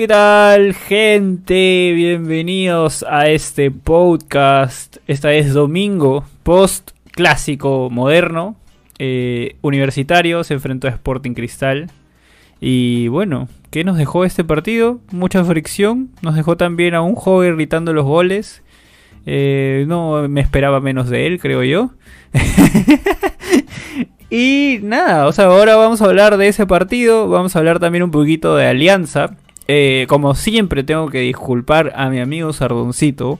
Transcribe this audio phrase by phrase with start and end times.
[0.00, 1.92] ¿Qué tal, gente?
[1.94, 4.96] Bienvenidos a este podcast.
[5.06, 8.56] Esta es domingo, post clásico moderno.
[8.98, 11.90] Eh, universitario se enfrentó a Sporting Cristal.
[12.62, 15.00] Y bueno, ¿qué nos dejó este partido?
[15.10, 16.08] Mucha fricción.
[16.22, 18.62] Nos dejó también a un joven gritando los goles.
[19.26, 21.90] Eh, no me esperaba menos de él, creo yo.
[24.30, 27.28] y nada, o sea, ahora vamos a hablar de ese partido.
[27.28, 29.36] Vamos a hablar también un poquito de Alianza.
[29.72, 33.38] Eh, como siempre tengo que disculpar a mi amigo Sardoncito.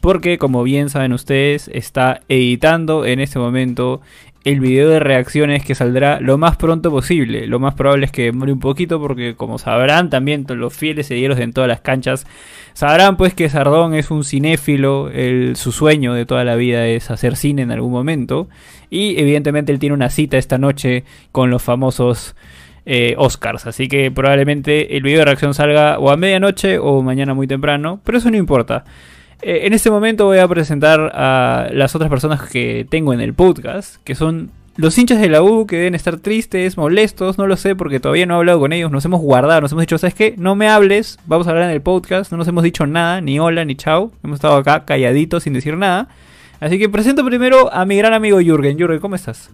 [0.00, 4.00] Porque como bien saben ustedes, está editando en este momento
[4.42, 7.46] el video de reacciones que saldrá lo más pronto posible.
[7.46, 11.38] Lo más probable es que demore un poquito porque como sabrán también los fieles seguidores
[11.38, 12.26] en todas las canchas,
[12.72, 15.10] sabrán pues que Sardón es un cinéfilo,
[15.54, 18.48] su sueño de toda la vida es hacer cine en algún momento
[18.90, 22.34] y evidentemente él tiene una cita esta noche con los famosos
[22.90, 23.66] eh, Oscars.
[23.66, 28.00] Así que probablemente el video de reacción salga o a medianoche o mañana muy temprano.
[28.02, 28.84] Pero eso no importa.
[29.42, 33.34] Eh, en este momento voy a presentar a las otras personas que tengo en el
[33.34, 33.96] podcast.
[34.04, 37.36] Que son los hinchas de la U que deben estar tristes, molestos.
[37.36, 38.90] No lo sé porque todavía no he hablado con ellos.
[38.90, 40.34] Nos hemos guardado, nos hemos dicho, ¿sabes qué?
[40.38, 41.18] No me hables.
[41.26, 42.32] Vamos a hablar en el podcast.
[42.32, 44.12] No nos hemos dicho nada, ni hola, ni chao.
[44.24, 46.08] Hemos estado acá calladitos sin decir nada.
[46.58, 48.78] Así que presento primero a mi gran amigo Jürgen.
[48.78, 49.50] Jürgen, ¿cómo estás?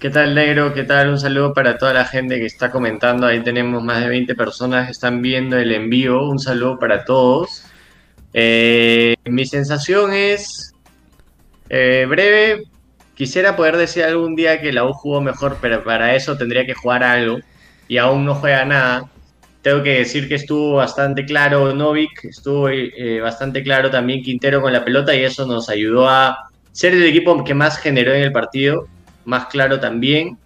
[0.00, 0.72] ¿Qué tal, Negro?
[0.72, 1.10] ¿Qué tal?
[1.10, 3.26] Un saludo para toda la gente que está comentando.
[3.26, 6.26] Ahí tenemos más de 20 personas que están viendo el envío.
[6.26, 7.66] Un saludo para todos.
[8.32, 10.72] Eh, mi sensación es
[11.68, 12.62] eh, breve.
[13.14, 16.72] Quisiera poder decir algún día que la U jugó mejor, pero para eso tendría que
[16.72, 17.40] jugar algo.
[17.86, 19.04] Y aún no juega nada.
[19.60, 24.72] Tengo que decir que estuvo bastante claro Novik, estuvo eh, bastante claro también Quintero con
[24.72, 26.38] la pelota y eso nos ayudó a
[26.72, 28.88] ser el equipo que más generó en el partido
[29.24, 30.38] más claro también.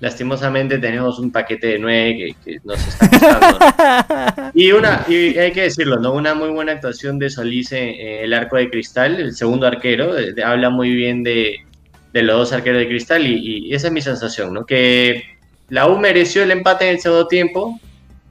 [0.00, 4.50] Lastimosamente tenemos un paquete de nueve que, nos está costando.
[4.54, 6.12] y una, y hay que decirlo, ¿no?
[6.12, 10.12] Una muy buena actuación de Solís en, el arco de cristal, el segundo arquero.
[10.44, 11.60] habla muy bien de,
[12.12, 14.66] los dos arqueros de cristal y, esa es mi sensación, ¿no?
[14.66, 15.22] Que
[15.68, 17.80] la U mereció el empate en el segundo tiempo.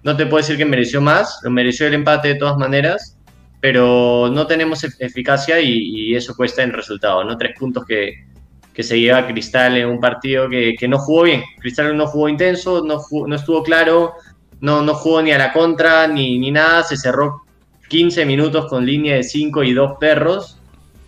[0.03, 3.17] No te puedo decir que mereció más, lo mereció el empate de todas maneras,
[3.61, 7.37] pero no tenemos eficacia y, y eso cuesta en resultado, ¿no?
[7.37, 8.25] Tres puntos que,
[8.73, 11.43] que se lleva Cristal en un partido que, no jugó bien.
[11.59, 14.13] Cristal no jugó intenso, no, no estuvo claro,
[14.61, 17.43] no, no jugó ni a la contra ni, ni nada, se cerró
[17.89, 20.57] 15 minutos con línea de 5 y 2 perros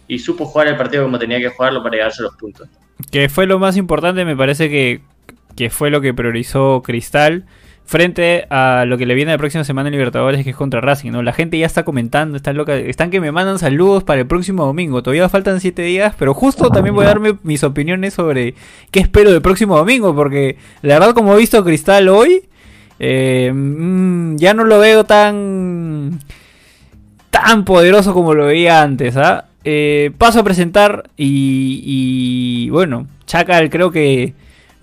[0.07, 2.69] y supo jugar el partido como tenía que jugarlo para llegarse los puntos.
[3.11, 5.01] Que fue lo más importante, me parece que,
[5.55, 7.45] que fue lo que priorizó Cristal
[7.85, 11.11] frente a lo que le viene la próxima semana en Libertadores, que es contra Racing,
[11.11, 11.21] ¿no?
[11.21, 14.65] La gente ya está comentando, están loca, están que me mandan saludos para el próximo
[14.65, 15.03] domingo.
[15.03, 18.55] Todavía faltan siete días, pero justo también voy a darme mis opiniones sobre
[18.89, 22.45] qué espero del próximo domingo, porque la verdad, como he visto Cristal hoy,
[22.97, 26.19] eh, mm, ya no lo veo tan
[27.29, 29.45] tan poderoso como lo veía antes, ¿ah?
[29.63, 34.33] Eh, paso a presentar y, y bueno, Chacal creo que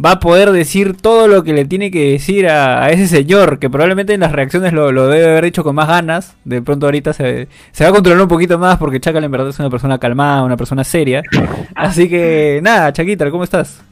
[0.05, 3.71] va a poder decir todo lo que le tiene que decir a, ese señor, que
[3.71, 6.37] probablemente en las reacciones lo, debe haber dicho con más ganas.
[6.45, 7.49] De pronto ahorita se,
[7.81, 10.57] va a controlar un poquito más porque Chacal en verdad es una persona calmada, una
[10.57, 11.23] persona seria.
[11.75, 13.83] Así que nada, Chaquita, ¿cómo estás?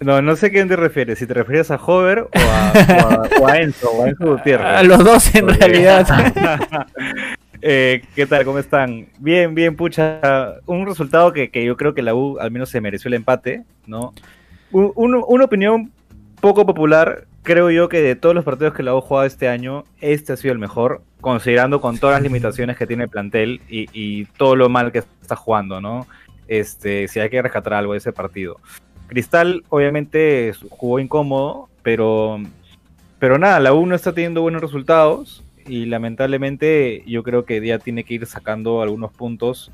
[0.00, 3.90] No, no sé a quién te refieres, si te refieres a Hover o a, Enzo,
[3.90, 4.66] o a Enzo Gutiérrez.
[4.66, 6.06] A los dos en realidad.
[7.68, 8.44] Eh, ¿Qué tal?
[8.44, 9.06] ¿Cómo están?
[9.18, 10.60] Bien, bien, pucha.
[10.66, 13.64] Un resultado que, que, yo creo que la U al menos se mereció el empate,
[13.86, 14.12] ¿no?
[14.76, 15.92] Una opinión
[16.40, 19.48] poco popular, creo yo que de todos los partidos que la U ha jugado este
[19.48, 23.60] año, este ha sido el mejor, considerando con todas las limitaciones que tiene el plantel
[23.68, 26.06] y, todo lo mal que está jugando, ¿no?
[26.48, 28.58] Este, si hay que rescatar algo de ese partido.
[29.06, 32.38] Cristal, obviamente, jugó incómodo, pero,
[33.18, 37.78] pero nada, la U no está teniendo buenos resultados y lamentablemente yo creo que ya
[37.78, 39.72] tiene que ir sacando algunos puntos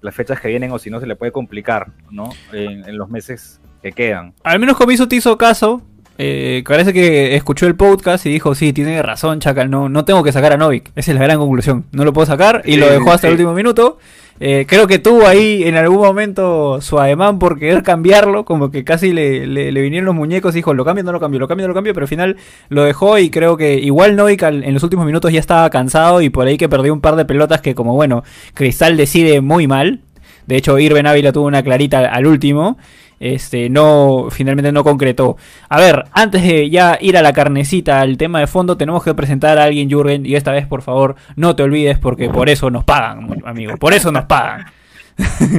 [0.00, 2.28] las fechas que vienen o si no se le puede complicar, ¿no?
[2.52, 4.32] en los meses que quedan.
[4.42, 5.82] Al menos Comiso te hizo caso.
[6.16, 10.22] Eh, parece que escuchó el podcast y dijo, sí, tiene razón, Chacal, no, no tengo
[10.22, 10.90] que sacar a Novik.
[10.96, 11.84] Esa es la gran conclusión.
[11.92, 13.98] No lo puedo sacar y lo dejó hasta el último minuto.
[14.40, 18.84] Eh, creo que tuvo ahí en algún momento su ademán por querer cambiarlo, como que
[18.84, 21.66] casi le, le, vinieron los muñecos y dijo, lo cambio, no lo cambio, lo cambio,
[21.66, 22.36] no lo cambio, pero al final
[22.70, 26.30] lo dejó y creo que igual Novik en los últimos minutos ya estaba cansado y
[26.30, 30.00] por ahí que perdió un par de pelotas que como bueno, Cristal decide muy mal.
[30.46, 32.76] De hecho, Irben Ávila tuvo una clarita al último
[33.20, 35.36] este, no, finalmente no concretó.
[35.68, 39.14] A ver, antes de ya ir a la carnecita, al tema de fondo, tenemos que
[39.14, 42.70] presentar a alguien, Jürgen, y esta vez, por favor, no te olvides, porque por eso
[42.70, 44.66] nos pagan, amigo, por eso nos pagan.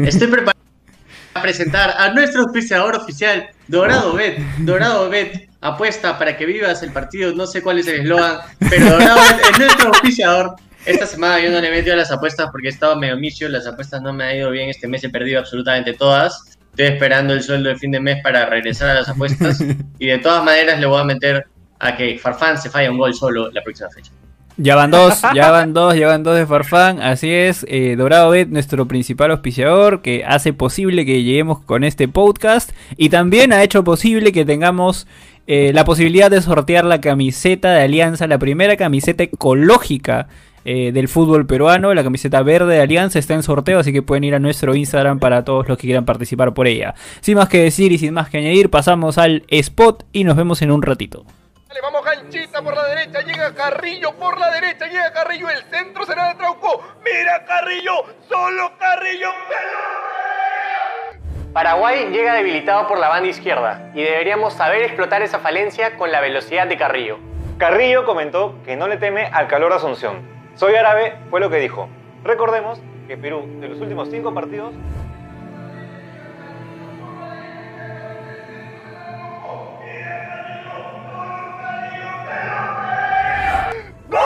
[0.06, 0.60] Estoy preparado.
[1.34, 4.40] a presentar a nuestro auspiciador oficial, Dorado Bet.
[4.60, 7.34] Dorado Bet apuesta para que vivas el partido.
[7.34, 10.56] No sé cuál es el eslogan, pero Dorado Bet es nuestro auspiciador.
[10.86, 13.50] Esta semana yo no le he metido a las apuestas porque he estado medio misio.
[13.50, 14.69] Las apuestas no me han ido bien.
[14.69, 16.55] Este mes he perdido absolutamente todas.
[16.75, 19.63] Estoy esperando el sueldo de fin de mes para regresar a las apuestas.
[19.98, 21.45] Y de todas maneras le voy a meter
[21.80, 24.12] a que Farfán se falle un gol solo la próxima fecha.
[24.57, 27.01] Ya van dos, ya van dos, ya van dos de Farfán.
[27.01, 32.10] Así es, eh, Dorado Bet, nuestro principal auspiciador, que hace posible que lleguemos con este
[32.10, 32.72] podcast.
[32.98, 35.07] Y también ha hecho posible que tengamos
[35.48, 40.28] eh, la posibilidad de sortear la camiseta de Alianza, la primera camiseta ecológica
[40.66, 41.94] eh, del fútbol peruano.
[41.94, 45.20] La camiseta verde de Alianza está en sorteo, así que pueden ir a nuestro Instagram
[45.20, 46.96] para todos los que quieran participar por ella.
[47.22, 50.62] Sin más que decir y sin más que añadir, pasamos al spot y nos vemos
[50.64, 51.24] en un ratito.
[51.70, 56.06] Dale, vamos ganchita por la derecha, llega Carrillo por la derecha, llega Carrillo, el centro
[56.06, 56.82] será de Trauco.
[57.04, 57.94] Mira Carrillo,
[58.28, 59.30] solo Carrillo.
[61.54, 66.20] Paraguay llega debilitado por la banda izquierda y deberíamos saber explotar esa falencia con la
[66.20, 67.18] velocidad de Carrillo.
[67.58, 70.35] Carrillo comentó que no le teme al calor de Asunción.
[70.56, 71.90] Soy árabe, fue lo que dijo.
[72.24, 74.74] Recordemos que Perú, de los últimos cinco partidos,
[84.07, 84.19] ¡Gol!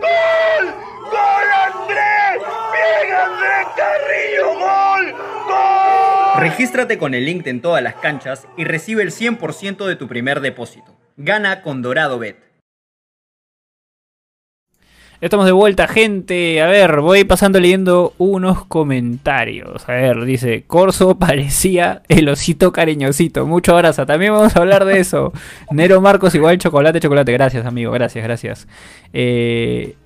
[0.00, 0.74] ¡Gol!
[1.10, 2.42] ¡Gol Andrés!
[2.72, 4.58] ¡Bien Andrés Carrillo!
[4.58, 5.12] ¡Gol!
[5.46, 6.40] ¡Gol!
[6.42, 10.40] Regístrate con el link en todas las canchas y recibe el 100% de tu primer
[10.40, 10.94] depósito.
[11.16, 12.47] Gana con Dorado Bet.
[15.20, 16.62] Estamos de vuelta, gente.
[16.62, 19.88] A ver, voy pasando leyendo unos comentarios.
[19.88, 23.44] A ver, dice, Corso parecía el osito cariñosito.
[23.44, 24.06] Mucho abrazo.
[24.06, 25.32] También vamos a hablar de eso.
[25.72, 27.32] Nero Marcos igual chocolate, chocolate.
[27.32, 27.90] Gracias, amigo.
[27.90, 28.68] Gracias, gracias.
[29.12, 29.96] Eh...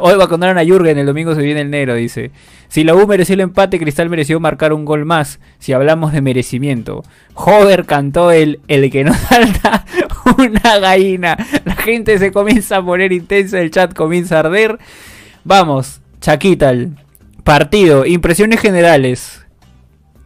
[0.00, 2.30] Hoy vacunaron a Jürgen, el domingo se viene el negro, dice.
[2.68, 6.20] Si la U mereció el empate, Cristal mereció marcar un gol más, si hablamos de
[6.20, 7.02] merecimiento.
[7.34, 9.84] Hover cantó el, el que no salta
[10.38, 11.36] una gallina.
[11.64, 14.78] La gente se comienza a poner intensa, el chat comienza a arder.
[15.44, 16.96] Vamos, Chaquital.
[17.44, 19.46] Partido, impresiones generales.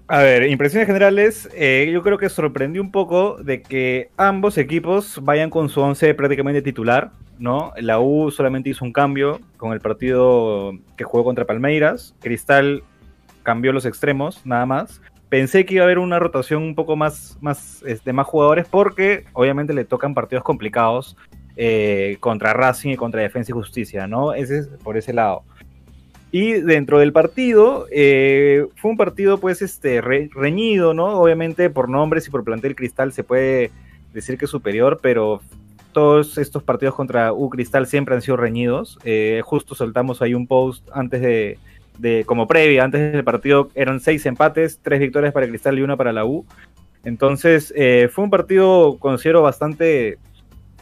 [0.07, 5.19] A ver, impresiones generales, eh, yo creo que sorprendió un poco de que ambos equipos
[5.23, 7.73] vayan con su once prácticamente titular, ¿no?
[7.79, 12.83] La U solamente hizo un cambio con el partido que jugó contra Palmeiras, Cristal
[13.43, 15.01] cambió los extremos, nada más.
[15.29, 19.25] Pensé que iba a haber una rotación un poco más, más de más jugadores porque
[19.33, 21.17] obviamente le tocan partidos complicados
[21.57, 24.33] eh, contra Racing y contra Defensa y Justicia, ¿no?
[24.33, 25.45] Ese es por ese lado.
[26.33, 31.21] Y dentro del partido, eh, fue un partido pues este re, reñido, ¿no?
[31.21, 33.71] Obviamente por nombres y por plantel Cristal se puede
[34.13, 35.41] decir que es superior, pero
[35.95, 38.99] todos estos partidos contra U Cristal siempre han sido reñidos.
[39.05, 41.57] Eh, justo soltamos ahí un post antes de,
[41.99, 45.97] de, como previa, antes del partido eran seis empates, tres victorias para Cristal y una
[45.97, 46.45] para la U.
[47.05, 50.19] Entonces eh, fue un partido, considero, bastante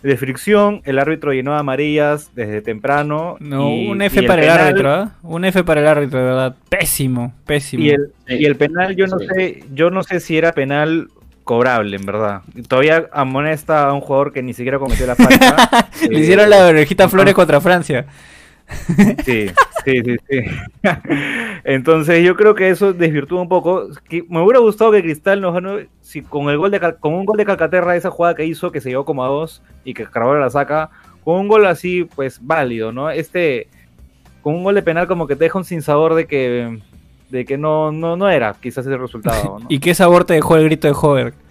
[0.03, 3.37] de fricción, el árbitro llenó de amarillas desde temprano.
[3.39, 5.13] No, y, un F y para el, penal- árbitro, ¿ah?
[5.23, 6.57] Un F para el árbitro, de verdad.
[6.69, 7.85] Pésimo, pésimo.
[7.85, 8.35] Y el, Sí.
[8.35, 9.27] y el penal, yo no Sí.
[9.33, 11.09] sé, yo no sé si era penal
[11.53, 12.41] cobrable, en verdad.
[12.67, 15.91] Todavía amonesta a un jugador que ni siquiera cometió la falta.
[16.09, 18.07] Le hicieron la orejita Flores contra Francia.
[19.27, 19.51] Sí,
[19.85, 20.41] sí, sí, sí.
[21.65, 23.89] Entonces yo creo que eso desvirtúa un poco.
[24.31, 27.37] Me hubiera gustado que Cristal nos ganó si con el gol de con un gol
[27.37, 30.41] de Calcaterra, esa jugada que hizo, que se llevó como a dos y que Carvalho
[30.41, 30.89] la saca,
[31.23, 33.11] con un gol así, pues válido, ¿no?
[33.11, 33.69] Este,
[34.41, 36.81] con un gol de penal como que te deja un sinsabor de que
[37.29, 39.67] de que no, no, no era quizás ese resultado, ¿no?
[39.69, 41.42] ¿Y qué sabor te dejó el grito de Hover?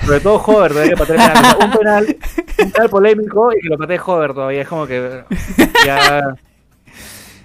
[0.00, 1.56] Sobre todo Hover, debería patear penal.
[1.60, 2.16] Un penal,
[2.58, 4.62] un penal polémico y que lo patee Hover todavía.
[4.62, 5.24] Es como que
[5.86, 6.34] ya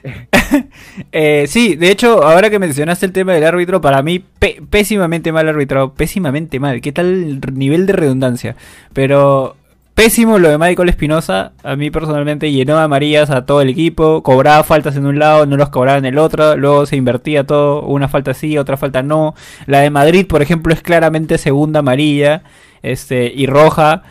[1.11, 4.23] Eh, sí, de hecho, ahora que mencionaste el tema del árbitro, para mí
[4.69, 6.81] pésimamente mal arbitrado, pésimamente mal.
[6.81, 8.55] ¿Qué tal el nivel de redundancia?
[8.93, 9.55] Pero
[9.97, 14.63] pésimo lo de Michael Espinosa, a mí personalmente llenó amarillas a todo el equipo, cobraba
[14.63, 18.07] faltas en un lado, no los cobraba en el otro, luego se invertía todo, una
[18.07, 19.33] falta sí, otra falta no.
[19.65, 22.43] La de Madrid, por ejemplo, es claramente segunda amarilla,
[22.83, 24.03] este y roja.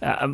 [0.00, 0.28] Ah,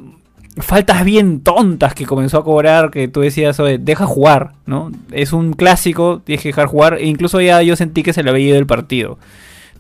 [0.59, 4.93] faltas bien tontas que comenzó a cobrar, que tú decías, oye, deja jugar, ¿no?
[5.11, 8.31] Es un clásico, tienes que dejar jugar, e incluso ya yo sentí que se le
[8.31, 9.19] había ido el partido.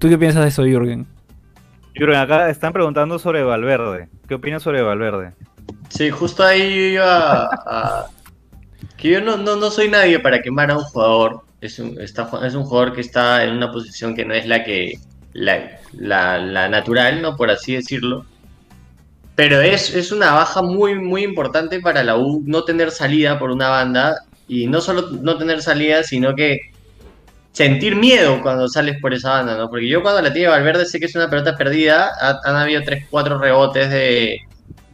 [0.01, 1.07] ¿Tú qué piensas de eso, Jürgen?
[1.95, 4.09] Jürgen, acá están preguntando sobre Valverde.
[4.29, 5.33] ¿Qué opinas sobre Valverde?
[5.89, 8.07] Sí, justo ahí yo iba a...
[8.97, 11.43] Que yo no, no, no soy nadie para quemar a un jugador.
[11.61, 14.65] Es un, está, es un jugador que está en una posición que no es la
[14.65, 14.95] que...
[15.33, 17.37] La, la, la natural, ¿no?
[17.37, 18.25] Por así decirlo.
[19.37, 23.51] Pero es, es una baja muy, muy importante para la U no tener salida por
[23.51, 24.25] una banda.
[24.49, 26.70] Y no solo no tener salida, sino que
[27.53, 29.69] sentir miedo cuando sales por esa banda, ¿no?
[29.69, 32.83] Porque yo cuando la tiene Valverde sé que es una pelota perdida, ha- han habido
[32.85, 34.39] tres, cuatro rebotes de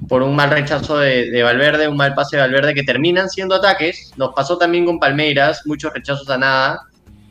[0.09, 3.55] por un mal rechazo de, de Valverde, un mal pase de Valverde que terminan siendo
[3.55, 4.13] ataques.
[4.17, 6.81] Nos pasó también con Palmeiras, muchos rechazos a nada.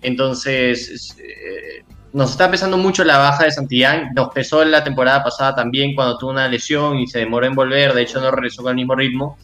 [0.01, 4.10] Entonces, es, eh, nos está pesando mucho la baja de Santillán.
[4.15, 7.53] Nos pesó en la temporada pasada también cuando tuvo una lesión y se demoró en
[7.55, 7.94] volver.
[7.94, 9.38] De hecho, no regresó con el mismo ritmo.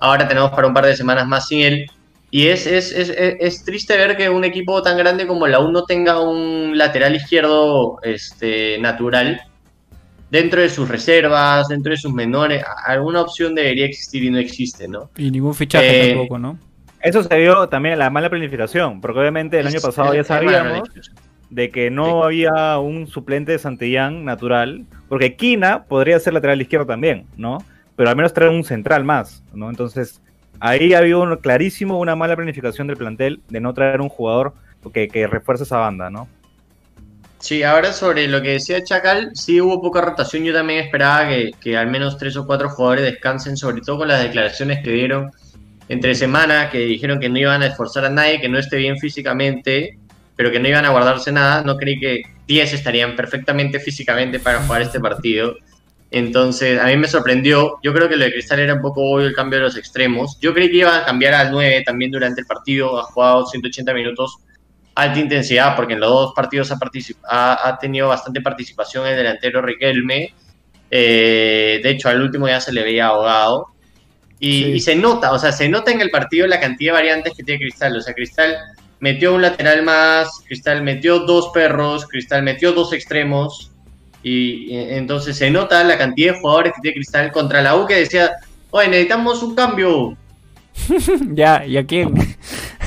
[0.00, 1.86] Ahora tenemos para un par de semanas más sin él.
[2.34, 5.60] Y es, es, es, es- es triste ver que un equipo tan grande como la
[5.60, 9.38] U no tenga un lateral izquierdo este, natural
[10.30, 12.64] dentro de sus reservas, dentro de sus menores.
[12.86, 15.10] Alguna opción debería existir y no existe, ¿no?
[15.16, 16.58] Y ningún fichaje Eh, tampoco, ¿no?
[17.02, 20.88] Eso se vio también en la mala planificación, porque obviamente el año pasado ya sabíamos
[21.50, 26.86] de que no había un suplente de Santillán natural, porque Quina podría ser lateral izquierdo
[26.86, 27.58] también, ¿no?
[27.94, 29.68] Pero al menos traer un central más, ¿no?
[29.68, 30.22] Entonces,
[30.62, 34.54] ahí había un, clarísimo una mala planificación del plantel de no traer un jugador
[34.94, 36.28] que, que refuerce esa banda, ¿no?
[37.40, 40.44] Sí, ahora sobre lo que decía Chacal, sí hubo poca rotación.
[40.44, 44.08] Yo también esperaba que, que al menos tres o cuatro jugadores descansen, sobre todo con
[44.08, 45.32] las declaraciones que dieron
[45.88, 48.96] entre semana, que dijeron que no iban a esforzar a nadie, que no esté bien
[48.98, 49.98] físicamente,
[50.36, 51.64] pero que no iban a guardarse nada.
[51.64, 55.56] No creí que 10 estarían perfectamente físicamente para jugar este partido.
[56.12, 57.78] Entonces, a mí me sorprendió.
[57.82, 60.38] Yo creo que lo de Cristal era un poco obvio el cambio de los extremos.
[60.40, 63.00] Yo creí que iba a cambiar al 9 también durante el partido.
[63.00, 64.36] Ha jugado 180 minutos
[64.94, 66.78] alta intensidad, porque en los dos partidos ha,
[67.30, 70.34] ha, ha tenido bastante participación el delantero Riquelme.
[70.90, 73.68] Eh, de hecho, al último ya se le veía ahogado.
[74.38, 74.70] Y, Sí.
[74.72, 77.42] y se nota, o sea, se nota en el partido la cantidad de variantes que
[77.42, 77.96] tiene Cristal.
[77.96, 78.56] O sea, Cristal
[79.00, 83.71] metió un lateral más, Cristal metió dos perros, Cristal metió dos extremos.
[84.22, 87.86] Y, y entonces se nota la cantidad de jugadores que tiene Cristal contra la U
[87.86, 88.32] que decía,
[88.70, 90.16] oye, necesitamos un cambio.
[91.34, 92.14] ya, ¿y a quién?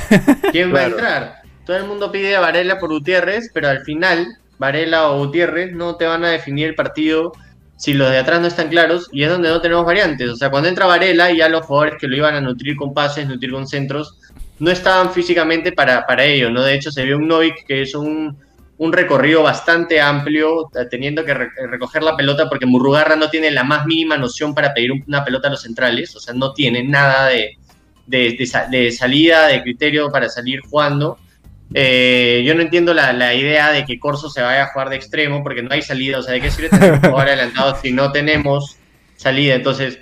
[0.52, 1.36] ¿Quién va a entrar?
[1.66, 4.28] Todo el mundo pide a Varela por Gutiérrez, pero al final,
[4.60, 7.34] Varela o Gutiérrez no te van a definir el partido
[7.78, 10.30] si los de atrás no están claros y es donde no tenemos variantes.
[10.30, 13.28] O sea, cuando entra Varela, ya los jugadores que lo iban a nutrir con pases,
[13.28, 14.18] nutrir con centros,
[14.60, 16.64] no estaban físicamente para, para ello, ¿no?
[16.64, 18.38] De hecho, se ve un Novik que es un,
[18.78, 23.50] un recorrido bastante amplio, eh, teniendo que re- recoger la pelota porque Murrugarra no tiene
[23.52, 26.54] la más mínima noción para pedir un- una pelota a los centrales, o sea, no
[26.54, 27.58] tiene nada de,
[28.06, 31.18] de, de sa- de salida, de criterio para salir jugando.
[31.74, 34.98] Eh, yo no entiendo la, la idea de que Corso se vaya a jugar de
[34.98, 36.20] extremo porque no hay salida.
[36.20, 38.78] O sea, ¿de qué sirve tener un jugador adelantado si no tenemos
[39.16, 39.56] salida?
[39.56, 40.00] Entonces,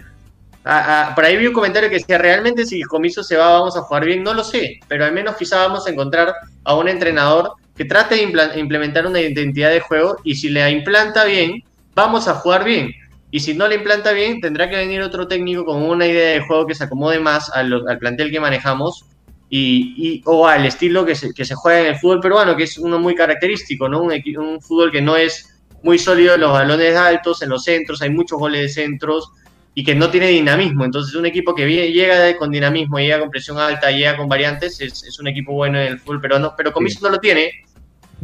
[0.65, 3.77] a- a- por ahí vi un comentario que decía, realmente si Comiso se va vamos
[3.77, 4.23] a jugar bien.
[4.23, 8.15] No lo sé, pero al menos quizá vamos a encontrar a un entrenador que trate
[8.15, 11.63] de implementar una identidad de juego y si la implanta bien,
[11.95, 12.91] vamos a jugar bien.
[13.31, 16.41] Y si no la implanta bien, tendrá que venir otro técnico con una idea de
[16.45, 19.05] juego que se acomode más a lo- al plantel que manejamos
[19.49, 22.99] y, y- o al estilo que se, juega en el fútbol peruano, que es uno
[22.99, 24.01] muy característico, ¿no?
[24.01, 25.49] Un, un fútbol que no es
[25.81, 29.31] muy sólido en los balones altos, en los centros, hay muchos goles de centros
[29.75, 30.85] y que no tiene dinamismo.
[30.85, 35.03] Entonces, un equipo que llega con dinamismo, llega con presión alta, llega con variantes, es,
[35.03, 37.51] es un equipo bueno en el fútbol peruano, pero Comiso no lo tiene.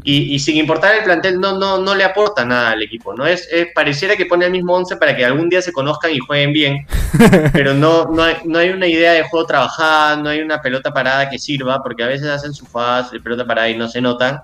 [0.02, 3.14] Y, y sin importar el plantel, no, no, no le aporta nada al equipo.
[3.14, 3.26] ¿no?
[3.28, 6.20] Es, es- pareciera que pone el mismo 11 para que algún día se conozcan y
[6.20, 6.88] jueguen bien,
[7.54, 10.92] pero no, no, hay, no hay una idea de juego trabajada, no hay una pelota
[10.94, 14.00] parada que sirva, porque a veces hacen sus jugadas de pelota parada y no se
[14.00, 14.40] notan.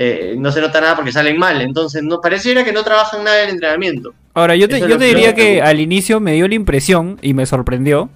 [0.00, 1.60] Eh, no se nota nada porque salen mal.
[1.60, 4.14] Entonces, no pareciera que no trabajan nada en el entrenamiento.
[4.34, 7.34] Ahora, yo te, yo te que diría que al inicio me dio la impresión, y
[7.34, 8.08] me sorprendió,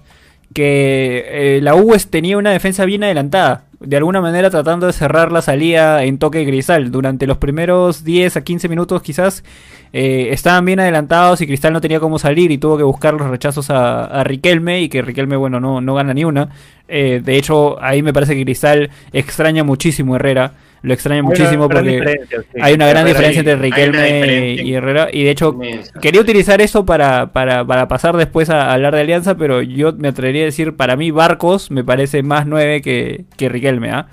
[0.53, 1.25] que
[1.57, 3.65] eh, la U es- tenía una defensa bien adelantada.
[3.79, 6.89] De alguna manera tratando de cerrar la salida en toque de Cristal.
[6.89, 9.43] Durante los primeros 10 a 15 minutos quizás
[9.91, 13.27] eh, estaban bien adelantados y Cristal no tenía cómo salir y tuvo que buscar los
[13.29, 16.47] rechazos a, a Riquelme y que Riquelme, bueno, no, no gana ni una.
[16.87, 20.53] Eh, de hecho, ahí me parece que Cristal extraña muchísimo a Herrera.
[20.83, 22.59] Lo extraña muchísimo porque sí.
[22.61, 25.07] hay una gran Herrera diferencia y- entre Riquelme y Herrera.
[25.11, 25.97] Y de hecho, inmensa.
[26.01, 30.09] quería utilizar eso para, para, para pasar después a, hablar de Alianza, pero yo me
[30.09, 34.07] atrevería a decir, para mí Barcos me parece más nueve que, que Riquelme, ¿ah?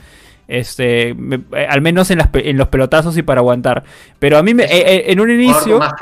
[0.50, 3.84] Este, me- eh, al menos en, las, en los pelotazos y para aguantar.
[4.18, 5.92] Pero a mí me- eh, eh, en un inicio, más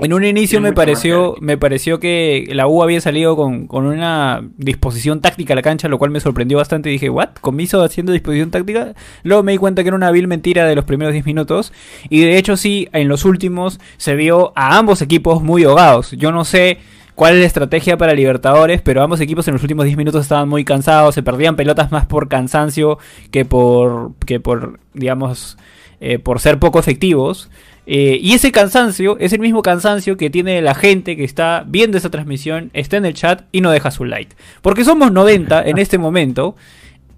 [0.00, 4.42] en un inicio me pareció, me pareció que la U había salido con, con una
[4.56, 6.88] disposición táctica a la cancha, lo cual me sorprendió bastante.
[6.88, 7.30] Dije, ¿what?
[7.40, 8.94] ¿Comiso haciendo disposición táctica?
[9.22, 11.72] Luego me di cuenta que era una vil mentira de los primeros 10 minutos.
[12.08, 16.12] Y de hecho, sí, en los últimos se vio a ambos equipos muy ahogados.
[16.12, 16.78] Yo no sé
[17.18, 20.48] cuál es la estrategia para Libertadores, pero ambos equipos en los últimos 10 minutos estaban
[20.48, 22.98] muy cansados, se perdían pelotas más por cansancio
[23.32, 25.58] que por, que por digamos,
[26.00, 27.50] eh, por ser poco efectivos.
[27.86, 31.98] Eh, y ese cansancio es el mismo cansancio que tiene la gente que está viendo
[31.98, 34.36] esa transmisión, está en el chat y no deja su like.
[34.62, 36.54] Porque somos 90 en este momento.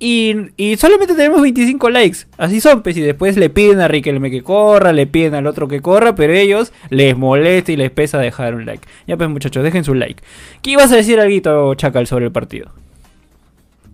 [0.02, 2.21] Y, y solamente tenemos 25 likes.
[2.38, 5.69] Así son, pues, y después le piden a Riquelme que corra, le piden al otro
[5.69, 8.88] que corra, pero ellos les molesta y les pesa dejar un like.
[9.07, 10.23] Ya pues muchachos, dejen su like.
[10.62, 12.73] ¿Qué ibas a decir algo, Chacal, sobre el partido?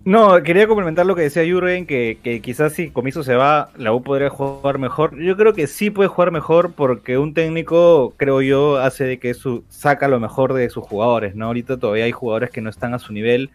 [0.05, 4.01] No, quería complementar lo que decía Jurgen, que, quizás si Comiso se va, la U
[4.01, 5.19] podría jugar mejor.
[5.19, 9.33] Yo creo que sí puede jugar mejor porque un técnico, creo yo, hace de que
[9.33, 11.47] su, saca lo mejor de sus jugadores, ¿no?
[11.47, 13.49] Ahorita todavía hay jugadores que no están a su nivel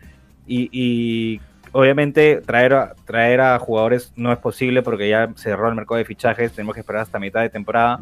[0.46, 1.40] y
[1.72, 5.98] obviamente traer a, traer a jugadores no es posible porque ya se cerró el mercado
[5.98, 8.00] de fichajes, tenemos que esperar hasta mitad de temporada.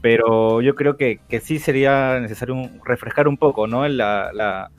[0.00, 3.86] Pero yo creo que, que sí sería necesario un- refrescar un poco, ¿no?
[3.88, 4.70] La, la,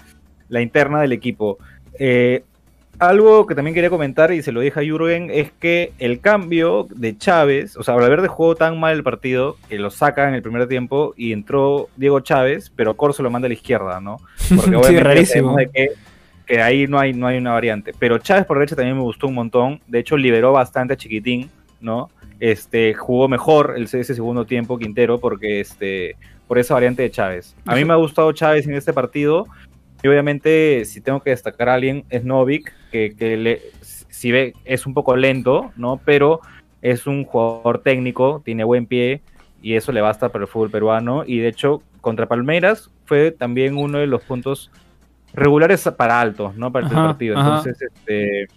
[0.48, 1.58] la interna del equipo.
[2.00, 2.44] Eh,
[3.00, 6.86] algo que también quería comentar y se lo dije a Jürgen es que el cambio
[6.90, 10.42] de Chávez, o sea, Valverde jugó tan mal el partido que lo saca en el
[10.42, 14.18] primer tiempo y entró Diego Chávez, pero Corso lo manda a la izquierda, ¿no?
[14.56, 15.56] Porque Sí, obviamente rarísimo.
[15.56, 15.90] de que,
[16.50, 17.94] que ahí no hay, no hay una variante.
[18.00, 19.80] Pero Chávez por derecha también me gustó un montón.
[19.86, 21.48] De hecho, liberó bastante a Chiquitín,
[21.80, 22.10] ¿no?
[22.40, 26.16] Este, jugó mejor el, ese segundo tiempo Quintero porque este,
[26.48, 27.56] por esa variante de Chávez.
[27.68, 29.46] A mí me ha gustado Chávez en este partido.
[30.02, 34.54] Y obviamente, si tengo que destacar a alguien, es Novik, que, que le, si ve,
[34.66, 36.02] es un poco lento, ¿no?
[36.04, 36.40] Pero
[36.82, 39.22] es un jugador técnico, tiene buen pie
[39.62, 41.26] y eso le basta para el fútbol peruano.
[41.28, 44.72] Y de hecho, contra Palmeiras fue también uno de los puntos
[45.34, 46.72] regulares para altos, ¿no?
[46.72, 47.38] Para el Ajá, partido.
[47.38, 47.48] ajá.
[47.58, 48.48] Entonces, este.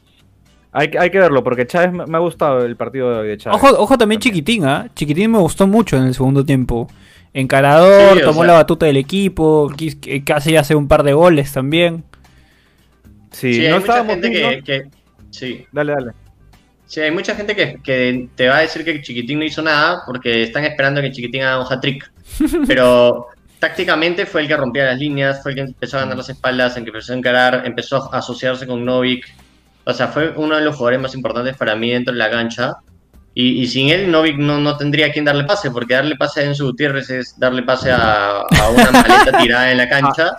[0.75, 3.61] Hay, que- hay que verlo, porque Chávez me me ha gustado el partido de Chávez.
[3.63, 4.89] Ojo, ojo también Chiquitín, ¿ah?
[4.95, 6.89] Chiquitín me gustó mucho en el segundo tiempo.
[7.35, 11.53] Encarador, Sí, tomó sea- la batuta del equipo, que casi hace un par de goles
[11.53, 12.05] también.
[13.31, 14.83] Sí, Sí, no hay mucha estábamos gente que, que-
[15.31, 16.13] Sí, Dale, dale.
[16.87, 20.03] sí, hay mucha gente que, que te va a decir que Chiquitín no hizo nada
[20.07, 22.11] porque están esperando que Chiquitín haga un hat-trick.
[22.67, 23.27] Pero
[23.63, 26.77] tácticamente fue el que rompía las líneas, fue el que empezó a ganar las espaldas,
[26.77, 29.25] el que empezó a encarar, empezó a asociarse con Novik.
[29.85, 32.73] O sea, fue uno de los jugadores más importantes para mí dentro de la cancha.
[33.35, 36.41] Y, y sin él, Novik no, no tendría a quien darle pase, porque darle pase
[36.41, 40.33] a Enzo Gutiérrez es darle pase a, a una maleta tirada en la cancha.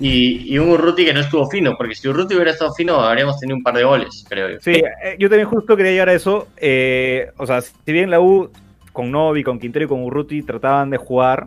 [0.00, 3.38] Y, y un Urruti que no estuvo fino, porque si Urruti hubiera estado fino, habríamos
[3.38, 4.56] tenido un par de goles, creo yo.
[4.60, 6.48] Sí, eh, yo también justo quería llegar a eso.
[6.56, 8.50] eh, o sea, si bien la U
[8.92, 11.46] con Novi, con Quintero y con Urruti trataban de jugar,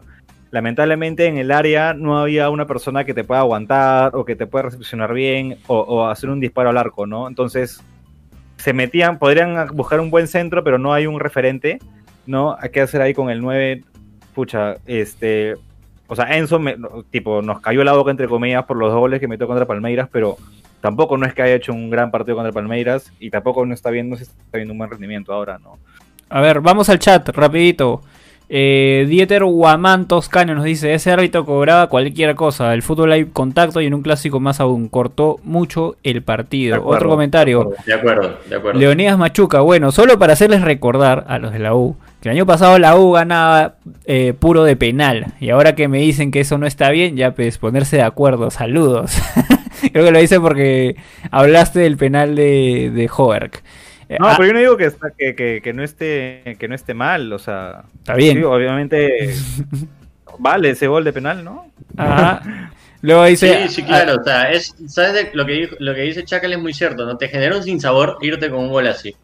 [0.52, 4.48] lamentablemente en el área no había una persona que te pueda aguantar o que te
[4.48, 7.28] pueda recepcionar bien o, hacer un disparo al arco, ¿no?
[7.28, 7.84] Entonces
[8.58, 11.80] se metían, podrían buscar un buen centro, pero no hay un referente,
[12.26, 12.56] ¿no?
[12.60, 13.84] Hay que hacer ahí con el 9,
[14.34, 15.56] pucha, este...
[16.08, 16.78] O sea, Enzo, me-
[17.10, 20.08] tipo, nos cayó la boca entre comillas por los dos goles que metió contra Palmeiras,
[20.12, 20.38] pero
[20.80, 23.90] tampoco no es que haya hecho un gran partido contra Palmeiras y tampoco no está
[23.90, 25.80] viendo, se está viendo un buen rendimiento ahora, ¿no?
[26.30, 28.02] A ver, vamos al chat, rapidito.
[28.48, 33.82] Eh, Dieter Guamán Toscano nos dice, ese árbitro cobraba cualquier cosa, el fútbol hay contacto
[33.82, 36.76] y en un clásico más aún, cortó mucho el partido.
[36.76, 38.38] Acuerdo, Otro comentario, de acuerdo.
[38.48, 38.80] De acuerdo.
[38.80, 42.46] Leonidas Machuca, bueno, solo para hacerles recordar a los de la U, que el año
[42.46, 46.60] pasado la U ganaba eh, puro de penal, y ahora que me dicen que eso
[46.60, 49.18] no está bien, ya pues ponerse de acuerdo, saludos.
[49.92, 50.96] Creo que lo hice porque
[51.32, 53.10] hablaste del penal de, de.
[54.10, 56.68] Eh, No, ah, pero yo no digo que, está- que, que, que no esté, que
[56.68, 58.38] no esté mal, o sea, Está bien.
[58.38, 59.34] sí, obviamente
[60.40, 61.72] vale ese gol de penal, ¿no?
[61.98, 62.72] Ajá.
[63.02, 63.68] Luego dice.
[63.68, 64.16] Sí, sí, claro.
[64.20, 67.06] O sea, es, ¿sabes de- lo, que dijo- lo que dice Chacal es muy cierto,
[67.06, 67.18] ¿no?
[67.18, 69.16] Te genera un sinsabor irte con un gol así.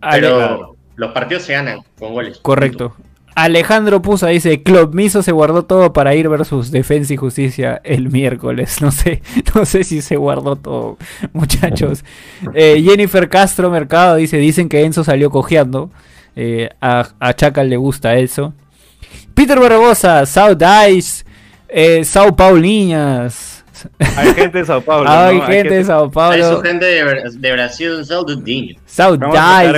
[0.00, 2.38] Ale- Pero los partidos se ganan con goles.
[2.42, 2.96] Correcto.
[3.34, 8.10] Alejandro Pusa dice, Club Miso se guardó todo para ir versus Defensa y Justicia el
[8.10, 8.76] miércoles.
[8.82, 9.22] No sé,
[9.54, 10.98] no sé si se guardó todo,
[11.32, 12.04] muchachos.
[12.54, 15.90] Eh, Jennifer Castro Mercado dice, dicen que Enzo salió cojeando.
[16.36, 18.54] Eh, a, a Chacal le gusta eso.
[19.34, 21.24] Peter Barbosa, South Dice,
[21.68, 23.64] eh, Sao Pauliñas.
[24.16, 25.08] Hay gente de Sao Paulo.
[25.10, 25.46] Hay ¿no?
[25.46, 26.56] gente de Sao Hay Paulo.
[26.56, 28.04] su gente de, de Brasil,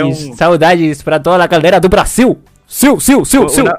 [0.08, 2.36] Dice, un- South Dice para toda la caldera do Brasil.
[2.74, 3.62] Siu, siu, siu, siu.
[3.62, 3.78] Una,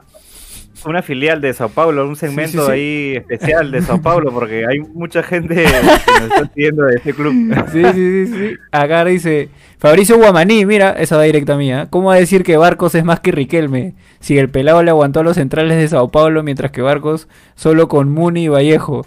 [0.86, 2.72] una filial de Sao Paulo, un segmento sí, sí.
[2.72, 5.64] ahí especial de Sao Paulo, porque hay mucha gente que
[6.22, 7.34] nos está siguiendo de este club.
[7.74, 8.56] Sí, sí, sí, sí.
[8.72, 11.88] Acá dice Fabricio Guamaní, mira, esa va directa mía.
[11.90, 13.96] ¿Cómo va a decir que Barcos es más que Riquelme?
[14.22, 17.90] Si el pelado le aguantó a los centrales de Sao Paulo, mientras que Barcos solo
[17.90, 19.06] con Muni y Vallejo.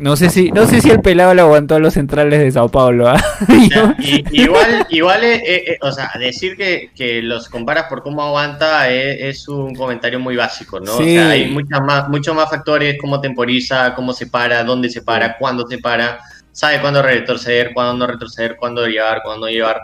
[0.00, 2.68] No sé si, no sé si el pelado le aguantó a los centrales de Sao
[2.68, 3.08] Paulo.
[3.08, 3.22] ¿ah?
[3.42, 8.02] O sea, y- igual, igual eh, eh, o sea, decir que, que los comparas por
[8.02, 10.96] cómo aguanta eh, es un comentario muy básico, ¿no?
[10.96, 11.16] Sí.
[11.16, 15.02] O sea, hay muchas más, muchos más factores, cómo temporiza, cómo se para, dónde se
[15.02, 16.18] para, cuándo se para,
[16.52, 19.80] sabe cuándo retroceder, cuándo no retroceder, cuándo llevar, cuándo no llevar.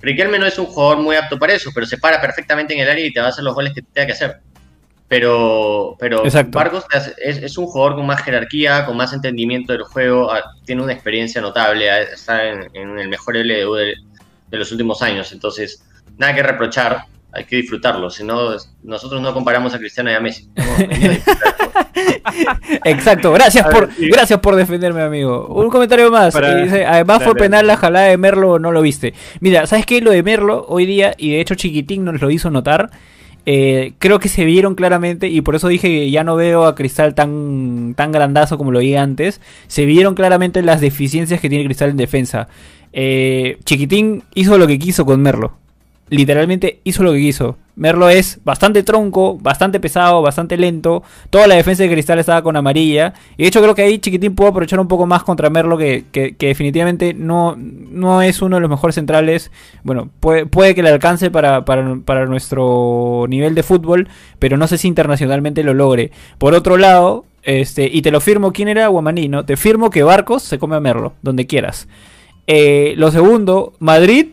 [0.00, 2.88] Riquelme no es un jugador muy apto para eso, pero se para perfectamente en el
[2.88, 4.40] área y te va a hacer los goles que tenga que hacer.
[5.08, 6.60] Pero, pero Exacto.
[7.22, 10.92] Es, es un jugador con más jerarquía, con más entendimiento del juego, ah, tiene una
[10.92, 13.94] experiencia notable, está en, en el mejor LDU de
[14.50, 15.30] los últimos años.
[15.32, 15.84] Entonces,
[16.18, 18.10] nada que reprochar, hay que disfrutarlo.
[18.10, 20.48] Si no, nosotros no comparamos a Cristiano y a Messi.
[20.56, 20.62] A.
[22.84, 24.08] Exacto, gracias A por, sí.
[24.08, 25.46] gracias por defenderme, amigo.
[25.48, 26.32] Un comentario más.
[26.32, 29.14] Para- dice, además fue penal la jalada de Merlo, no lo viste.
[29.40, 30.00] Mira, ¿sabes qué?
[30.00, 32.90] Lo de Merlo hoy día, y de hecho Chiquitín nos lo hizo notar,
[33.46, 36.74] eh, creo que se vieron claramente, y por eso dije que ya no veo a
[36.74, 41.64] Cristal tan, tan grandazo como lo vi antes, se vieron claramente las deficiencias que tiene
[41.64, 42.48] Cristal en defensa.
[42.92, 45.54] Eh, Chiquitín hizo lo que quiso con Merlo.
[46.08, 47.56] Literalmente hizo lo que quiso.
[47.76, 51.02] Merlo es bastante tronco, bastante pesado, bastante lento.
[51.28, 53.12] Toda la defensa de Cristal estaba con amarilla.
[53.36, 56.04] Y de hecho creo que ahí Chiquitín pudo aprovechar un poco más contra Merlo, que,
[56.38, 59.52] definitivamente no, no es uno de los mejores centrales.
[59.84, 64.08] Bueno, puede, puede que le alcance para, para, nuestro nivel de fútbol,
[64.38, 66.12] pero no sé si internacionalmente lo logre.
[66.38, 69.28] Por otro lado, este, y te lo firmo, ¿quién era Guamaní?
[69.28, 69.44] ¿no?
[69.44, 71.88] Te firmo que Barcos se come a Merlo, donde quieras.
[72.46, 74.28] Eh, lo segundo, Madrid.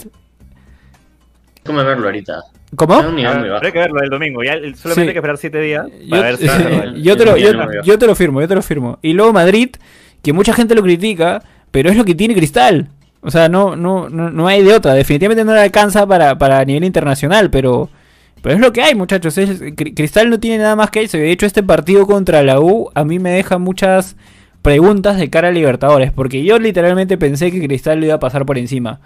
[1.66, 2.53] ¿Cómo verlo ahorita?
[2.76, 3.04] ¿Cómo?
[3.12, 3.60] Muy Ah.
[3.62, 4.44] Hay que verlo el domingo.
[4.44, 5.08] Ya, el- solamente Sí.
[5.10, 6.46] hay que esperar siete días Yo, para ver si
[7.04, 9.00] yo te lo, yo- te lo firmo, yo te lo firmo.
[9.02, 9.70] Y luego Madrid,
[10.22, 12.90] que mucha gente lo critica, pero es lo que tiene Cristal.
[13.22, 14.94] O sea, no, no, no, no hay de otra.
[14.94, 17.90] Definitivamente no le alcanza para, para nivel internacional, pero,
[18.42, 19.38] pero es lo que hay, muchachos.
[19.38, 21.18] Es- Cri- Cristal no tiene nada más que eso.
[21.18, 24.18] Y de hecho, este partido contra la U a mí me deja muchas
[24.62, 26.12] preguntas de cara a Libertadores.
[26.12, 29.00] Porque yo literalmente pensé que Cristal lo iba a pasar por encima.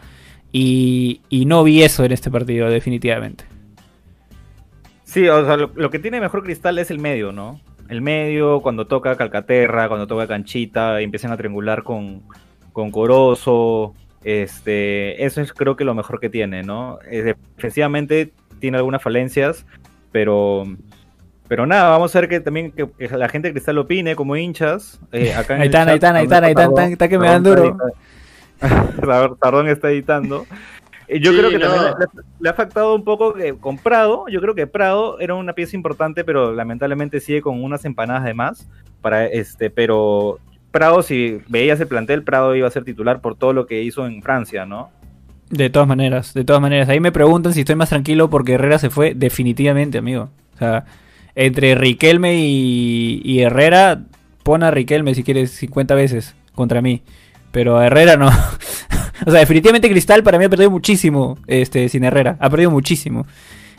[0.51, 3.43] Y, y no vi eso en este partido, definitivamente.
[5.07, 7.61] Sí, o sea, lo, lo que tiene mejor Cristal es el medio, ¿no?
[7.87, 12.23] El medio, cuando toca Calcaterra, cuando toca Canchita, y empiezan a triangular con,
[12.73, 13.95] con Corozo.
[14.25, 16.99] Este, eso es creo que lo mejor que tiene, ¿no?
[17.09, 19.65] Eh, defensivamente tiene algunas falencias,
[20.11, 20.65] pero
[21.47, 24.35] pero nada, vamos a ver que también que, que la gente de Cristal opine como
[24.35, 24.99] hinchas.
[25.13, 27.77] eh, acá en Ahí están, ahí están, ahí están, ahí están, que me dan duro.
[29.39, 30.45] Tardón está editando.
[31.07, 31.65] Eh, Yo Sí, creo que no.
[31.71, 32.05] también le,
[32.39, 34.25] le ha afectado un poco que con Prado.
[34.29, 38.33] Yo creo que Prado era una pieza importante, pero lamentablemente sigue con unas empanadas de
[38.33, 38.67] más.
[39.01, 40.39] Para este, pero
[40.71, 44.05] Prado, si veías el plantel, Prado iba a ser titular por todo lo que hizo
[44.05, 44.91] en Francia, ¿no?
[45.49, 46.89] De todas maneras, de todas maneras.
[46.89, 50.29] Ahí me preguntan si estoy más tranquilo porque Herrera se fue definitivamente, amigo.
[50.55, 50.85] O sea,
[51.35, 54.01] entre Riquelme y, y Herrera,
[54.43, 57.01] pon a Riquelme si quieres 50 veces contra mí.
[57.51, 58.27] Pero Herrera no.
[59.25, 62.37] o sea, definitivamente Cristal para mí ha perdido muchísimo este, sin Herrera.
[62.39, 63.25] Ha perdido muchísimo.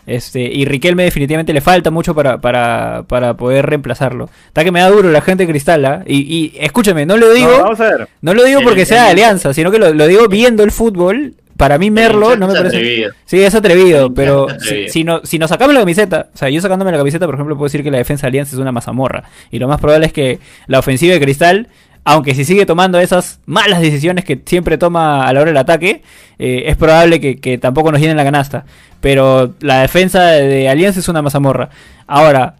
[0.06, 4.30] Este, y Riquelme definitivamente le falta mucho para, para, para poder reemplazarlo.
[4.46, 6.02] Está que me da duro la gente de Cristal, ¿ah?
[6.06, 7.50] y, y escúchame, no lo digo...
[7.50, 8.08] No, vamos a ver.
[8.22, 10.70] No lo digo El- porque sea de alianza, sino que lo, lo digo viendo el
[10.70, 11.34] fútbol.
[11.58, 12.76] Para mí Merlo no me parece...
[12.76, 13.10] atrevido.
[13.26, 14.46] Sí, es atrevido, pero
[14.86, 17.56] si, no, si nos sacamos la camiseta, o sea, yo sacándome la camiseta, por ejemplo,
[17.56, 19.24] puedo decir que la defensa de Alianza es una mazamorra.
[19.50, 21.66] Y lo más probable es que la ofensiva de Cristal,
[22.04, 26.02] aunque si sigue tomando esas malas decisiones que siempre toma a la hora del ataque,
[26.38, 28.64] eh, es probable que, tampoco nos llenen la canasta.
[29.00, 31.70] Pero la defensa de, Alianza es una mazamorra.
[32.06, 32.56] Ahora,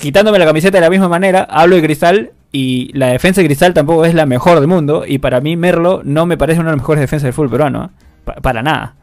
[0.00, 3.74] quitándome la camiseta de la misma manera, hablo de Cristal y la defensa de Cristal
[3.74, 5.04] tampoco es la mejor del mundo.
[5.06, 7.84] Y para mí Merlo no me parece una de las mejores defensas del fútbol peruano.
[7.84, 8.04] ¿eh?
[8.24, 8.94] Pa- para nada.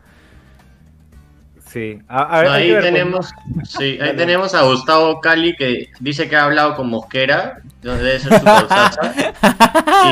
[1.74, 1.98] Sí.
[2.08, 3.32] A- a ver, No, hay ahí tenemos,
[3.64, 8.20] sí, ahí tenemos a Gustavo Cali que dice que ha hablado con Mosquera, donde debe
[8.20, 9.12] ser su causacha,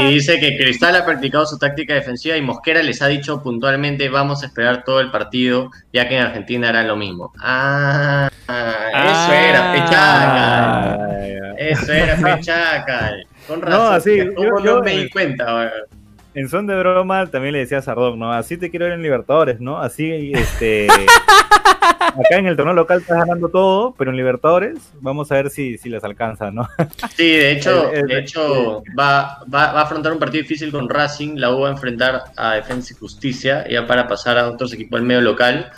[0.02, 4.10] y dice que Cristal ha practicado su táctica defensiva y Mosquera les ha dicho puntualmente
[4.10, 7.32] vamos a esperar todo el partido, ya que en Argentina hará lo mismo.
[7.40, 10.94] Ah, eso era, pechaca.
[10.94, 11.54] Ah.
[11.58, 13.12] Eso era pechaca.
[13.48, 13.80] Con razón.
[13.80, 15.54] No, así, ¿cómo yo- no me di cuenta?
[15.56, 15.72] weón?
[16.34, 18.32] En son de broma también le decía a Sardón, ¿no?
[18.32, 19.80] Así te quiero ver en Libertadores, ¿no?
[19.80, 20.88] Así, este...
[22.02, 25.78] acá en el torneo local estás ganando todo, pero en Libertadores vamos a ver si,
[25.78, 26.68] si les alcanza, ¿no?
[27.16, 30.72] Sí, de hecho, El- el- de hecho va, va, va a afrontar un partido difícil
[30.72, 31.36] con Racing.
[31.38, 35.00] La U va a enfrentar a Defensa y Justicia, ya para pasar a otros equipos
[35.00, 35.72] del medio local.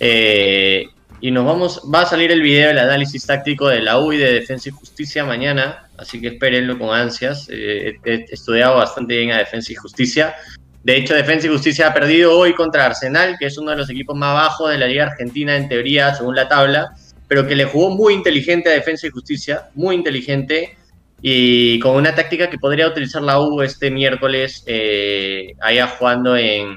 [0.00, 0.86] Eh,
[1.20, 4.18] y nos vamos, va a salir el video del análisis táctico de la U y
[4.18, 7.48] de Defensa y Justicia mañana, así que espérenlo con ansias.
[7.50, 10.34] Eh, he, he estudiado bastante bien a Defensa y Justicia.
[10.82, 13.90] De hecho, Defensa y Justicia ha perdido hoy contra Arsenal, que es uno de los
[13.90, 16.92] equipos más bajos de la Liga Argentina en teoría, según la tabla,
[17.26, 20.76] pero que le jugó muy inteligente a Defensa y Justicia, muy inteligente,
[21.20, 26.76] y con una táctica que podría utilizar la U este miércoles eh, allá jugando en,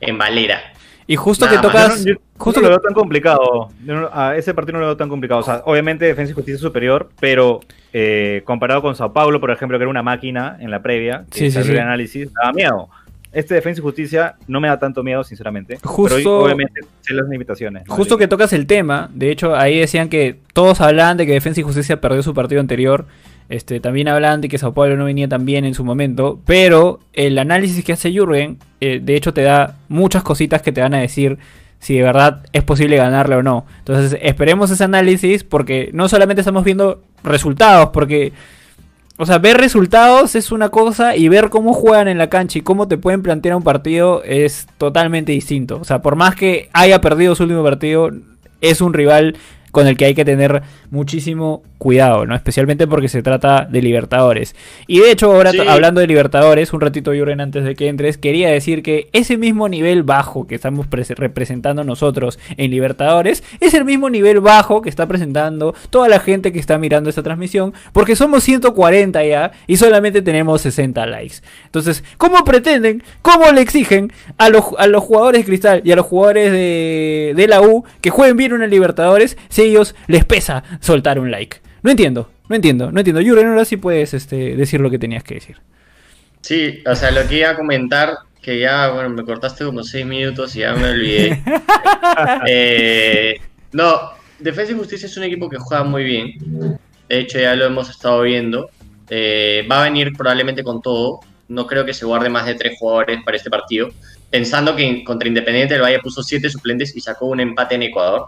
[0.00, 0.72] en Valera.
[1.06, 2.04] Y justo Nada que tocas...
[2.04, 3.68] Yo no- justo no que- lo veo tan complicado.
[4.12, 5.40] A ese partido no lo veo tan complicado.
[5.40, 7.60] O sea, obviamente Defensa y Justicia es superior, pero
[7.98, 11.50] eh, comparado con Sao Paulo, por ejemplo, que era una máquina en la previa, que
[11.50, 12.90] Sí, sí, el análisis, daba miedo.
[13.32, 15.78] Este Defensa y Justicia no me da tanto miedo, sinceramente.
[15.82, 17.86] Justo- Pero obviamente sé las limitaciones.
[17.88, 17.94] ¿no?
[17.94, 21.60] Justo que tocas el tema, de hecho ahí decían que todos hablaban de que Defensa
[21.60, 23.06] y Justicia perdió su partido anterior
[23.48, 26.98] Este, también hablan de que Sao Paulo no venía tan bien en su momento, pero
[27.12, 30.94] el análisis que hace Jürgen, eh, de hecho te da muchas cositas que te van
[30.94, 31.38] a decir
[31.78, 33.66] si de verdad es posible ganarle o no.
[33.78, 38.32] Entonces esperemos ese análisis porque no solamente estamos viendo resultados, porque,
[39.18, 42.62] o sea, ver resultados es una cosa y ver cómo juegan en la cancha y
[42.62, 45.78] cómo te pueden plantear un partido es totalmente distinto.
[45.80, 48.10] O sea, por más que haya perdido su último partido,
[48.60, 49.36] es un rival
[49.72, 52.34] con el que hay que tener muchísimo cuidado, ¿no?
[52.34, 54.54] Especialmente porque se trata de Libertadores.
[54.86, 55.58] Y de hecho, ahora Sí.
[55.60, 59.68] hablando de Libertadores, un ratito Juren antes de que entres, quería decir que ese mismo
[59.68, 64.88] nivel bajo que estamos pres- representando nosotros en Libertadores es el mismo nivel bajo que
[64.88, 69.76] está presentando toda la gente que está mirando esta transmisión, porque somos 140 ya y
[69.76, 71.36] solamente tenemos 60 likes.
[71.66, 75.96] Entonces, ¿cómo pretenden, cómo le exigen a los, a los jugadores de Cristal y a
[75.96, 80.62] los jugadores de, de la U que jueguen bien una Libertadores si ellos les pesa
[80.80, 81.58] soltar un like?
[81.82, 83.20] No entiendo, no entiendo, no entiendo.
[83.20, 85.56] Yuren, ahora sí puedes este, decir lo que tenías que decir.
[86.40, 90.06] Sí, o sea, lo que iba a comentar, que ya, bueno, me cortaste como seis
[90.06, 91.42] minutos y ya me olvidé.
[92.46, 93.40] Eh,
[93.72, 96.78] no, Defensa y Justicia es un equipo que juega muy bien.
[97.08, 98.70] De hecho, ya lo hemos estado viendo.
[99.08, 101.20] Eh, va a venir probablemente con todo.
[101.48, 103.88] No creo que se guarde más de tres jugadores para este partido.
[104.30, 108.26] Pensando que contra Independiente del Valle puso siete suplentes y sacó un empate en Ecuador.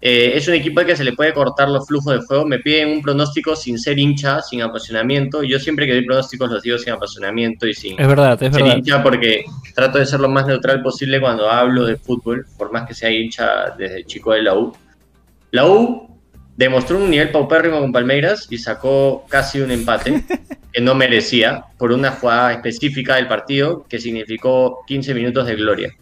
[0.00, 2.46] Eh, es un equipo al que se le puede cortar los flujos de juego.
[2.46, 5.42] Me piden un pronóstico sin ser hincha, sin apasionamiento.
[5.42, 8.62] Yo siempre que doy pronósticos los digo sin apasionamiento y sin Es verdad, es ser
[8.62, 8.76] verdad.
[8.76, 12.86] hincha porque trato de ser lo más neutral posible cuando hablo de fútbol, por más
[12.86, 14.72] que sea hincha desde chico de la U.
[15.50, 16.08] La U
[16.56, 20.24] demostró un nivel paupérrimo con Palmeiras y sacó casi un empate
[20.72, 25.92] que no merecía por una jugada específica del partido que significó 15 minutos de gloria.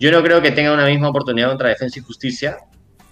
[0.00, 2.56] Yo no creo que tenga una misma oportunidad contra Defensa y Justicia.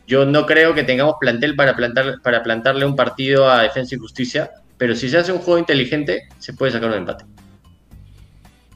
[0.06, 3.98] Yo no creo que tengamos plantel para, plantar, para plantarle un partido a Defensa y
[3.98, 7.24] Justicia, pero si se hace un juego inteligente, se puede sacar un empate.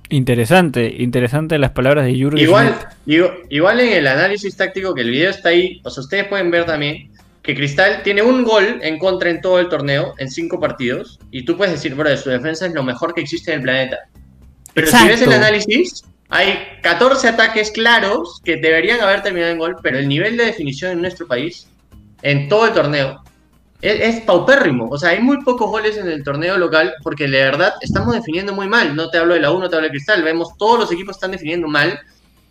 [0.09, 2.39] Interesante, interesante las palabras de Jürgen.
[2.39, 6.29] Igual, digo, igual en el análisis táctico que el video está ahí, o sea, ustedes
[6.29, 7.11] pueden ver también
[7.43, 11.45] que Cristal tiene un gol en contra en todo el torneo, en cinco partidos, y
[11.45, 13.99] tú puedes decir, bro, su defensa es lo mejor que existe en el planeta.
[14.75, 19.77] Pero si ves el análisis, hay 14 ataques claros que deberían haber terminado en gol,
[19.83, 21.69] pero el nivel de definición en nuestro país,
[22.23, 23.23] en todo el torneo,
[23.81, 24.89] es, es paupérrimo.
[24.91, 28.53] O sea, hay muy pocos goles en el torneo local porque de verdad estamos definiendo
[28.53, 28.97] muy mal.
[28.97, 30.23] No te hablo de la 1, no te hablo de Cristal.
[30.23, 32.01] Vemos todos los equipos están definiendo mal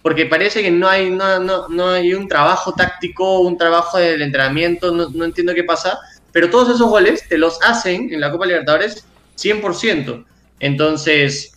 [0.02, 4.22] porque parece que no hay, no, no, no hay un trabajo táctico, un trabajo del
[4.22, 5.98] entrenamiento, no, no entiendo qué pasa.
[6.32, 9.04] Pero todos esos goles te los hacen en la Copa Libertadores
[9.36, 10.24] 100%.
[10.60, 11.55] Entonces,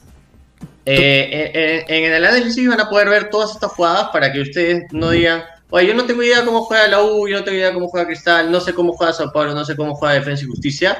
[0.90, 4.84] eh, eh, en el análisis van a poder ver todas estas jugadas para que ustedes
[4.92, 7.72] no digan, oye, yo no tengo idea cómo juega la U, yo no tengo idea
[7.72, 10.48] cómo juega Cristal, no sé cómo juega Sao Paulo, no sé cómo juega Defensa y
[10.48, 10.98] Justicia.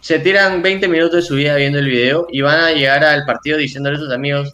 [0.00, 3.24] Se tiran 20 minutos de su vida viendo el video y van a llegar al
[3.24, 4.52] partido diciéndole a sus amigos,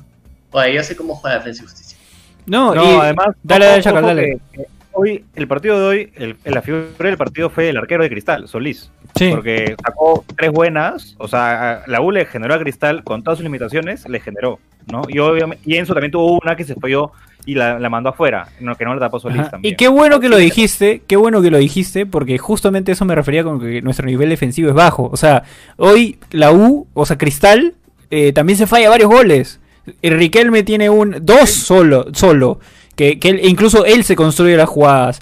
[0.52, 1.98] oye, yo sé cómo juega Defensa y Justicia.
[2.46, 4.40] No, No, y- además, dale, ojo- dale, Chacal, dale.
[4.52, 8.10] que- hoy, el partido de hoy, el, la figura del partido fue el arquero de
[8.10, 8.90] Cristal, Solís.
[9.14, 9.30] Sí.
[9.30, 13.44] Porque sacó tres buenas, o sea, la U le generó a Cristal con todas sus
[13.44, 14.58] limitaciones, le generó,
[14.90, 15.02] ¿no?
[15.08, 17.12] Y obviamente, y Enzo también tuvo una que se falló
[17.44, 18.48] y la, la mandó afuera,
[18.78, 19.74] que no la tapó Solís también.
[19.74, 23.14] Y qué bueno que lo dijiste, qué bueno que lo dijiste, porque justamente eso me
[23.14, 25.10] refería con que nuestro nivel defensivo es bajo.
[25.12, 25.42] O sea,
[25.76, 27.74] hoy la U, o sea, Cristal,
[28.10, 29.60] eh, también se falla varios goles.
[30.00, 32.60] El Riquelme tiene un dos solo, solo,
[32.94, 35.20] que, que él- incluso él se construye las jugadas.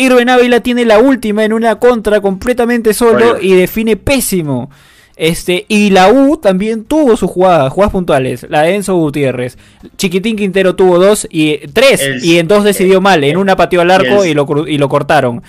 [0.00, 3.46] Irving Ávila tiene la última en una contra completamente solo Oye.
[3.46, 4.70] y define pésimo.
[5.16, 8.46] Este, y la U también tuvo sus jugadas, jugadas puntuales.
[8.48, 9.58] La de Enzo Gutiérrez.
[9.98, 12.00] Chiquitín Quintero tuvo dos y tres.
[12.00, 13.22] El- y en dos decidió mal.
[13.24, 15.42] En una pateó al arco el- y lo, y lo cortaron.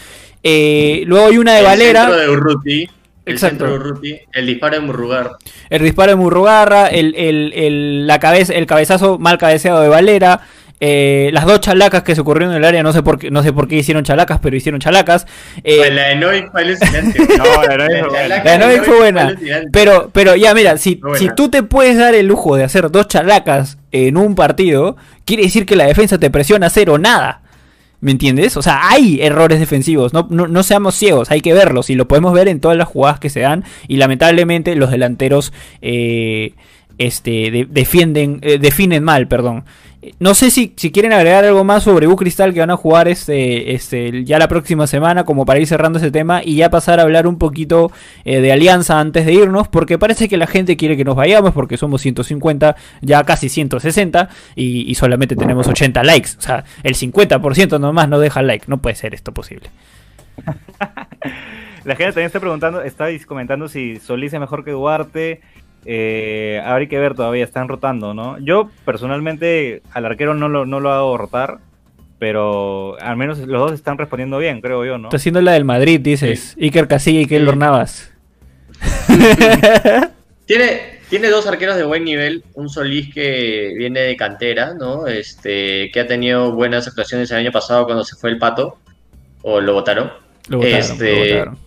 [0.43, 2.01] Eh, luego hay una de el Valera.
[2.01, 2.81] centro de Urruti,
[3.25, 3.65] el Exacto.
[3.65, 5.31] centro de Urruti, el disparo de Murrugar.
[5.69, 6.87] El disparo de Murrugarra.
[6.87, 10.41] El, el, el- la cabeza, el cabezazo mal cabeceado de Valera.
[10.83, 12.81] Eh, las dos chalacas que se ocurrieron en el área.
[12.83, 15.27] No sé por qué, no sé por qué hicieron chalacas, pero hicieron chalacas.
[15.63, 17.19] Eh, Pues la de Novik fue alucinante.
[17.37, 18.27] No, la de Novik buena.
[18.43, 19.21] La de Novik fue buena.
[19.27, 19.69] alucinante.
[19.71, 23.07] Pero, pero ya, mira, si, si tú te puedes dar el lujo de hacer dos
[23.07, 27.43] chalacas en un partido, quiere decir que la defensa te presiona cero nada.
[27.99, 28.57] ¿Me entiendes?
[28.57, 32.07] O sea, hay errores defensivos, no, no, no seamos ciegos, hay que verlos y lo
[32.07, 36.53] podemos ver en todas las jugadas que se dan y lamentablemente los delanteros eh,
[36.97, 39.65] este, de- defienden, eh, definen mal, perdón.
[40.19, 43.07] No sé si, si quieren agregar algo más sobre U Cristal que van a jugar
[43.07, 46.99] este, este, ya la próxima semana, como para ir cerrando ese tema y ya pasar
[46.99, 47.91] a hablar un poquito
[48.25, 51.53] eh, de alianza antes de irnos, porque parece que la gente quiere que nos vayamos,
[51.53, 56.31] porque somos 150, ya casi 160, y, y solamente tenemos 80 likes.
[56.39, 58.65] O sea, el 50% nomás no deja like.
[58.67, 59.69] No puede ser esto posible.
[61.83, 65.41] La gente también está preguntando, está comentando si Solís es mejor que Duarte.
[65.85, 68.37] Eh, habrá que ver todavía, están rotando, ¿no?
[68.39, 71.59] Yo personalmente al arquero no lo, no lo hago rotar,
[72.19, 75.07] pero al menos los dos están respondiendo bien, creo yo, ¿no?
[75.07, 76.55] Está haciendo la del Madrid, dices.
[76.61, 77.59] Iker Casilla y Keylor Sí.
[77.59, 78.11] Navas.
[80.45, 85.07] Tiene, tiene dos arqueros de buen nivel, un Solís que viene de cantera, ¿no?
[85.07, 88.77] Este, que ha tenido buenas actuaciones el año pasado cuando se fue el Pato,
[89.43, 90.11] o lo votaron.
[90.49, 91.57] Lo votaron, Este, lo votaron.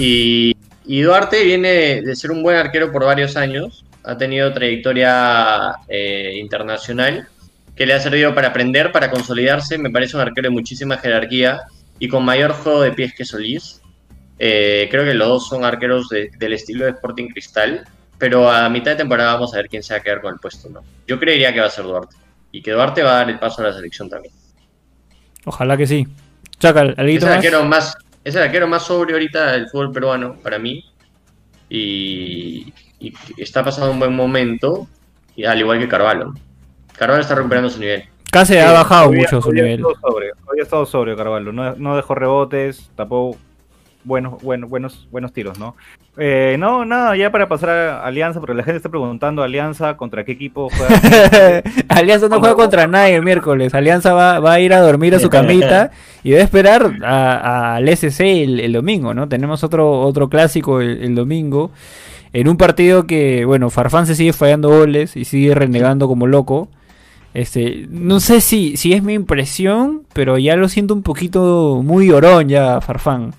[0.00, 0.53] Y,
[0.86, 6.34] y Duarte viene de ser un buen arquero por varios años, ha tenido trayectoria eh,
[6.40, 7.28] internacional
[7.74, 11.62] que le ha servido para aprender, para consolidarse, me parece un arquero de muchísima jerarquía
[11.98, 13.80] y con mayor juego de pies que Solís.
[14.38, 17.84] Eh, creo que los dos son arqueros de- del estilo de Sporting Cristal,
[18.18, 20.40] pero a mitad de temporada vamos a ver quién se va a quedar con el
[20.40, 20.82] puesto, ¿no?
[21.06, 22.16] Yo creería que va a ser Duarte
[22.52, 24.32] y que Duarte va a dar el paso a la selección también.
[25.44, 26.06] Ojalá que sí.
[26.58, 27.30] Chacal, Es ¿algo el más?
[27.36, 30.84] arquero más, es el arquero más sobrio ahorita del fútbol peruano para mí.
[31.68, 34.86] Y, y está pasando un buen momento,
[35.36, 36.32] y al igual que Carvalho.
[36.96, 38.04] Carvalho está recuperando su nivel.
[38.30, 39.80] Casi ha bajado hoy- mucho su hoy ha nivel.
[39.80, 43.36] estado sobrio, hoy ha estado sobrio Carvalho, no, no dejó rebotes, tapó
[44.04, 45.74] buenos, buenos, buenos, buenos tiros, ¿no?
[46.16, 50.24] Eh, no, nada, ya para pasar a Alianza, porque la gente está preguntando Alianza contra
[50.24, 51.62] qué equipo juega.
[51.88, 53.74] Alianza no juega contra nadie el miércoles.
[53.74, 55.90] Alianza va, va a ir a dormir a su camita
[56.22, 59.28] y va a esperar a- al SC el, el domingo, ¿no?
[59.28, 61.70] Tenemos otro, otro clásico el, el domingo.
[62.32, 66.68] En un partido que, bueno, Farfán se sigue fallando goles y sigue renegando como loco.
[67.32, 72.06] Este, no sé si, si es mi impresión, pero ya lo siento un poquito muy
[72.08, 73.34] llorón ya Farfán.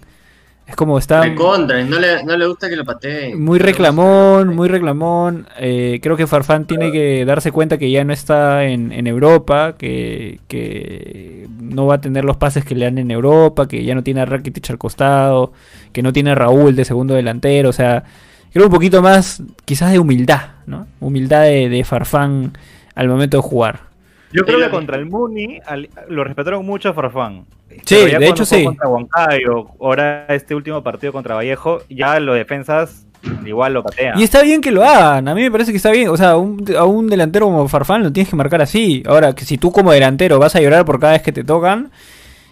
[0.68, 3.40] Es como está De contra, y no le, no le gusta que lo pateen.
[3.44, 5.48] muy reclamón, muy reclamón.
[5.60, 9.76] Eh, creo que Farfán tiene que darse cuenta que ya no está en, en Europa,
[9.78, 13.94] que, que no va a tener los pases que le dan en Europa, que ya
[13.94, 15.54] no tiene a Rakitic al costado,
[15.94, 17.70] que no tiene a Raúl de segundo delantero.
[17.70, 18.04] O sea,
[18.52, 20.88] creo un poquito más quizás de humildad, ¿no?
[21.00, 22.58] Humildad de, de Farfán
[22.96, 23.95] al momento de jugar.
[24.32, 27.46] Yo creo que contra el Muni al- lo respetaron mucho a Farfán.
[27.86, 28.64] Sí, de hecho sí.
[28.64, 33.06] Contra Huancayo, ahora este último partido contra Vallejo, ya los defensas
[33.46, 34.20] igual lo patean.
[34.20, 36.10] Y está bien que lo hagan, a mí me parece que está bien.
[36.10, 39.04] O sea, un- a un delantero como Farfán lo tienes que marcar así.
[39.08, 41.92] Ahora, que si tú como delantero vas a llorar por cada vez que te tocan,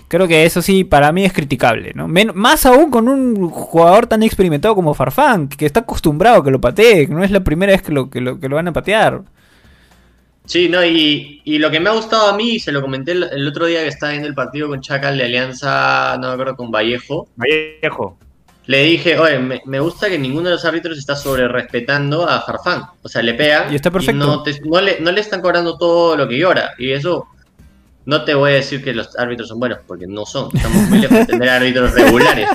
[0.08, 2.08] creo que eso sí, para mí es criticable, ¿no?
[2.08, 6.52] Men- más aún con un jugador tan experimentado como Farfán, que está acostumbrado a que
[6.52, 8.68] lo patee, que no es la primera vez que lo, que lo, que lo van
[8.68, 9.22] a patear.
[10.46, 13.24] Sí, no, y, y lo que me ha gustado a mí, se lo comenté el,
[13.24, 16.56] el otro día que estaba viendo el partido con Chacal de Alianza, no me acuerdo,
[16.58, 17.30] con Vallejo.
[17.38, 18.18] Vallejo.
[18.66, 22.42] Le dije, oye, me, me gusta que ninguno de los árbitros está sobre respetando a
[22.42, 22.84] Farfán.
[23.02, 24.26] O sea, le pegan Y está perfecto.
[24.26, 26.72] no, te- no le, no le están cobrando todo lo que llora.
[26.78, 27.28] Y eso,
[28.06, 30.50] no te voy a decir que los árbitros son buenos, porque no son.
[30.54, 32.50] Estamos muy lejos de tener árbitros regulares.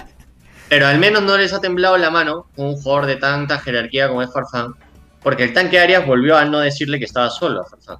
[0.71, 4.23] Pero al menos no les ha temblado la mano un jugador de tanta jerarquía como
[4.23, 4.75] es Farfán.
[5.23, 7.97] Porque el tanque Arias volvió a no decirle que estaba solo a Farfán.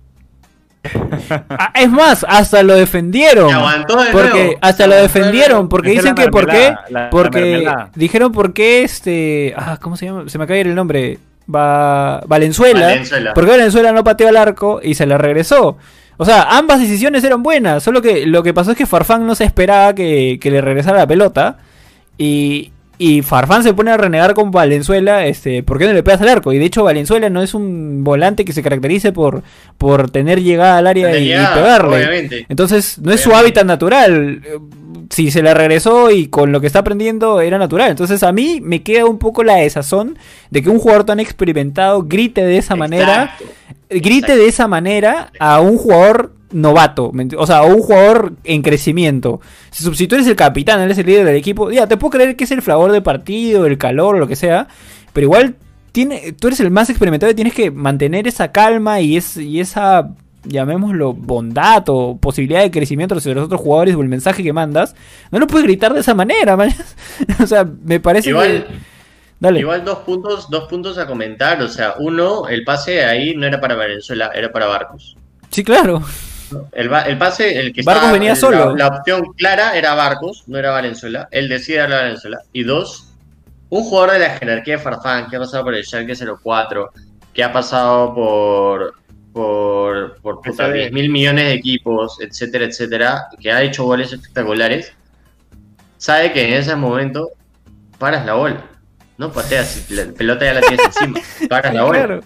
[1.51, 3.49] Ah, es más, hasta lo defendieron.
[3.49, 4.59] De Porque nuevo.
[4.61, 9.79] hasta lo defendieron, porque dicen que por qué, la- porque dijeron por qué este, ah,
[9.81, 10.29] ¿cómo se llama?
[10.29, 11.19] Se me acaba de ir el nombre.
[11.53, 13.33] Va Valenzuela, Valenzuela.
[13.35, 15.79] porque Valenzuela no pateó al arco y se la regresó.
[16.19, 19.35] O sea, ambas decisiones eran buenas, solo que lo que pasó es que Farfán no
[19.35, 21.57] se esperaba que, que le regresara la pelota
[22.19, 26.21] y, y Farfán se pone a renegar con Valenzuela, este, ¿por qué no le pegas
[26.21, 26.53] al arco?
[26.53, 29.43] Y de hecho Valenzuela no es un volante que se caracterice por,
[29.79, 31.97] por tener llegada al área y, y llegada, pegarle.
[31.97, 32.47] obviamente.
[32.49, 34.43] Entonces, no es su hábitat natural.
[34.45, 34.59] Eh,
[35.11, 37.91] Si se la regresó y con lo que está aprendiendo era natural.
[37.91, 40.19] Entonces, a mí me queda un poco la desazón
[40.51, 43.37] de que un jugador tan experimentado grite de esa manera,
[43.89, 44.37] grite exacto.
[44.37, 49.41] de esa manera a un jugador novato, ¿me ent- o sea, un jugador en crecimiento.
[49.71, 52.37] Si, si tú eres el capitán, eres el líder del equipo, ya, te puedo creer
[52.37, 54.69] que es el flavor de partido, el calor o lo que sea,
[55.13, 55.57] pero igual
[55.93, 59.61] tiene, tú eres el más experimentado y tienes que mantener esa calma y, es, y
[59.61, 60.11] esa,
[60.45, 64.95] llamémoslo, bondad o posibilidad de crecimiento hacia los otros jugadores o el mensaje que mandas.
[65.31, 66.73] No lo puedes gritar de esa manera, man.
[67.43, 68.99] o sea, me parece Igual- que...
[69.41, 69.61] Dale.
[69.61, 71.63] Igual dos puntos, dos puntos a comentar.
[71.63, 75.17] O sea, uno, el pase ahí no era para Venezuela, era para Barcos.
[75.51, 76.03] Sí, claro.
[76.73, 78.75] El, el pase, el que Barcos estaba- venía el- solo.
[78.77, 81.29] La, la opción clara era Barcos, no era Valenzuela.
[81.31, 82.39] Él decide darle a Valenzuela.
[82.53, 83.13] Y dos,
[83.71, 86.91] un jugador de la jerarquía de Farfán que ha pasado por el Schalke 04,
[87.35, 88.95] que ha pasado por
[89.33, 90.73] por, por puta, SD.
[90.75, 94.93] 10 mil millones de equipos, etcétera, etcétera, que ha hecho goles espectaculares,
[95.97, 97.29] sabe que en ese momento
[97.99, 98.65] paras la bola.
[99.17, 101.21] No pateas, si la pelota ya la tienes encima.
[101.49, 101.99] Paras la bola.
[102.07, 102.21] Claro.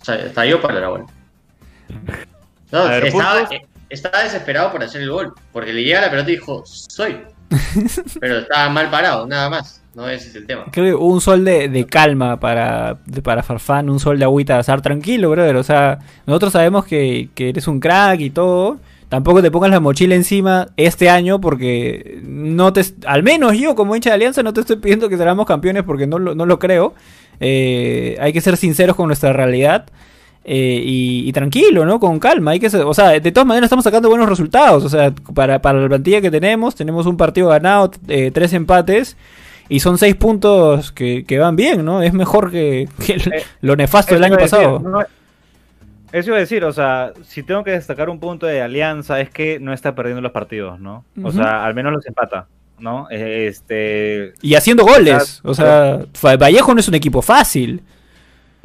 [0.00, 1.04] O sea, hasta yo para la bola.
[2.72, 5.32] No, A ver, estaba, eh, estaba desesperado por hacer el gol.
[5.52, 7.18] Porque le llega la pelota y dijo, soy.
[8.20, 9.82] Pero estaba mal parado, nada más.
[9.94, 10.66] No ese es el tema.
[10.70, 14.54] Creo que un sol de, de calma para, de- para Farfán, un sol de agüita
[14.54, 15.56] de azar, tranquilo, brother.
[15.56, 18.78] O sea, nosotros sabemos que, que eres un crack y todo.
[19.08, 22.84] Tampoco te pongas la mochila encima este año porque no te...
[23.06, 26.06] Al menos yo como hincha de Alianza no te estoy pidiendo que seamos campeones porque
[26.06, 26.94] no lo, no lo creo.
[27.40, 29.86] Eh, hay que ser sinceros con nuestra realidad.
[30.44, 32.00] Eh, y, y tranquilo, ¿no?
[32.00, 32.52] Con calma.
[32.52, 34.84] Hay que o sea, de todas maneras estamos sacando buenos resultados.
[34.84, 39.16] O sea, para, para la plantilla que tenemos, tenemos un partido ganado, eh, tres empates.
[39.68, 42.02] Y son seis puntos que, que van bien, ¿no?
[42.02, 44.80] Es mejor que, Eh, lo nefasto del año decir, pasado.
[44.80, 45.04] no-
[46.12, 49.30] eso iba a decir, o sea, si tengo que destacar un punto de Alianza es
[49.30, 51.04] que no está perdiendo los partidos, ¿no?
[51.22, 52.48] O sea, al menos los empata,
[52.80, 53.06] ¿no?
[53.10, 55.40] Este, Y haciendo goles.
[55.44, 56.00] O sea,
[56.36, 57.82] Vallejo no es un equipo fácil.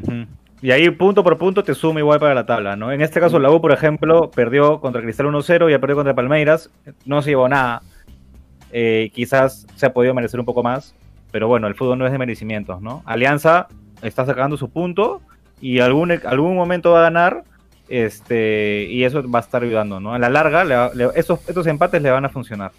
[0.02, 0.26] Ujú.
[0.66, 2.92] Y ahí punto por punto te suma igual para la tabla, ¿no?
[2.92, 6.16] En este caso la U, por ejemplo, perdió contra Cristal 1-0 y ha perdido contra
[6.16, 6.72] Palmeiras,
[7.06, 7.84] no se llevó nada.
[8.72, 10.96] Eh, quizás se ha podido merecer un poco más,
[11.30, 13.04] pero bueno, el fútbol no es de merecimientos, ¿no?
[13.06, 13.68] Alianza
[14.02, 15.22] está sacando su punto
[15.62, 17.44] y algún, algún momento va a ganar
[17.88, 20.16] este y eso va a estar ayudando, ¿no?
[20.16, 22.72] A la larga, le estos, estos empates le van a funcionar.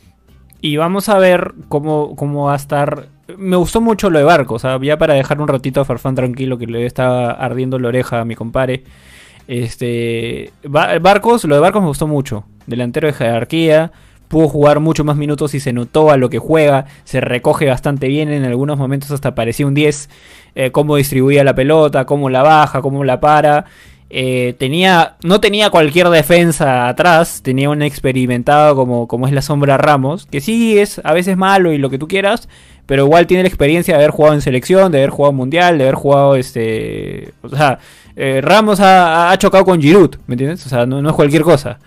[0.60, 3.06] Y vamos a ver cómo, cómo va a estar.
[3.36, 6.14] Me gustó mucho lo de Barcos, o sea, ya para dejar un ratito a Farfán
[6.14, 8.84] tranquilo, que le estaba ardiendo la oreja a mi compadre.
[9.48, 10.52] Este.
[10.64, 12.44] Ba- Barcos, lo de Barcos me gustó mucho.
[12.66, 13.92] Delantero de jerarquía.
[14.28, 16.86] Pudo jugar mucho más minutos y se notó a lo que juega.
[17.04, 18.28] Se recoge bastante bien.
[18.32, 20.08] En algunos momentos hasta parecía un 10.
[20.56, 23.66] eh, cómo distribuía la pelota, cómo la baja, cómo la para.
[24.08, 29.78] Eh, tenía, no tenía cualquier defensa atrás, tenía un experimentado como, como es la sombra
[29.78, 32.48] Ramos, que sí es a veces malo y lo que tú quieras,
[32.86, 35.84] pero igual tiene la experiencia de haber jugado en selección, de haber jugado mundial, de
[35.84, 37.78] haber jugado este, o sea,
[38.16, 40.64] eh, Ramos ha, ha chocado con Giroud, ¿me entiendes?
[40.66, 41.78] O sea, no, es cualquier cosa.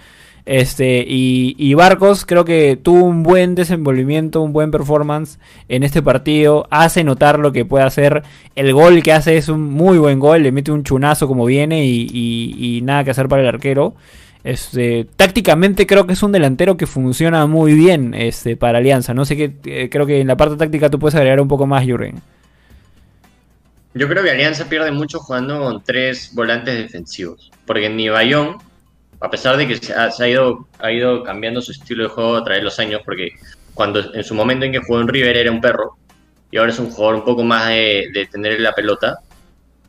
[0.45, 5.37] Este, y, y Barcos creo que tuvo un buen desenvolvimiento, un buen performance
[5.67, 6.65] en este partido.
[6.71, 8.23] Hace notar lo que puede hacer.
[8.55, 10.41] El gol que hace es un muy buen gol.
[10.41, 13.93] Le mete un chunazo como viene y, y- y nada que hacer para el arquero.
[14.43, 19.13] Este, tácticamente creo que es un delantero que funciona muy bien este, para Alianza.
[19.13, 21.65] No sé qué, eh, creo que en la parte táctica tú puedes agregar un poco
[21.65, 22.21] más, Jürgen.
[23.93, 27.51] Yo creo que Alianza pierde mucho jugando con tres volantes defensivos.
[27.65, 28.57] Porque ni Bayón,
[29.19, 32.43] a pesar de que se ha, ido, ha ido cambiando su estilo de juego a
[32.43, 33.31] través de los años, porque
[33.73, 35.97] cuando en su momento en que jugó en River era un perro,
[36.51, 39.19] y ahora es un jugador un poco más de, de tener la pelota,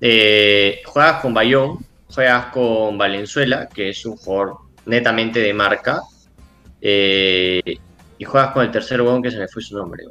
[0.01, 1.78] eh, juegas con Bayón,
[2.12, 4.56] juegas con Valenzuela, que es un jugador
[4.86, 6.00] netamente de marca,
[6.80, 7.62] eh,
[8.18, 10.04] y juegas con el tercer huevón que se me fue su nombre,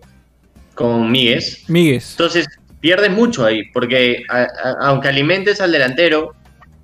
[0.74, 1.70] con Míguez.
[1.70, 2.12] Míguez.
[2.12, 2.48] Entonces,
[2.80, 6.34] pierdes mucho ahí, porque a- a- aunque alimentes al delantero,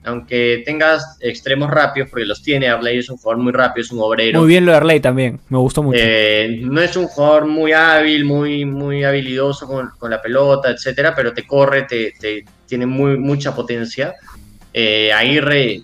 [0.03, 3.99] aunque tengas extremos rápidos, porque los tiene, Arley es un jugador muy rápido, es un
[4.01, 4.39] obrero.
[4.39, 5.39] Muy bien lo de Arley también.
[5.49, 5.97] Me gustó mucho.
[5.99, 11.15] Eh, no es un jugador muy hábil, muy, muy habilidoso con, con la pelota, etcétera,
[11.15, 14.13] pero te corre, te, te- tiene muy, mucha potencia.
[14.77, 15.83] Eh, Aguirre,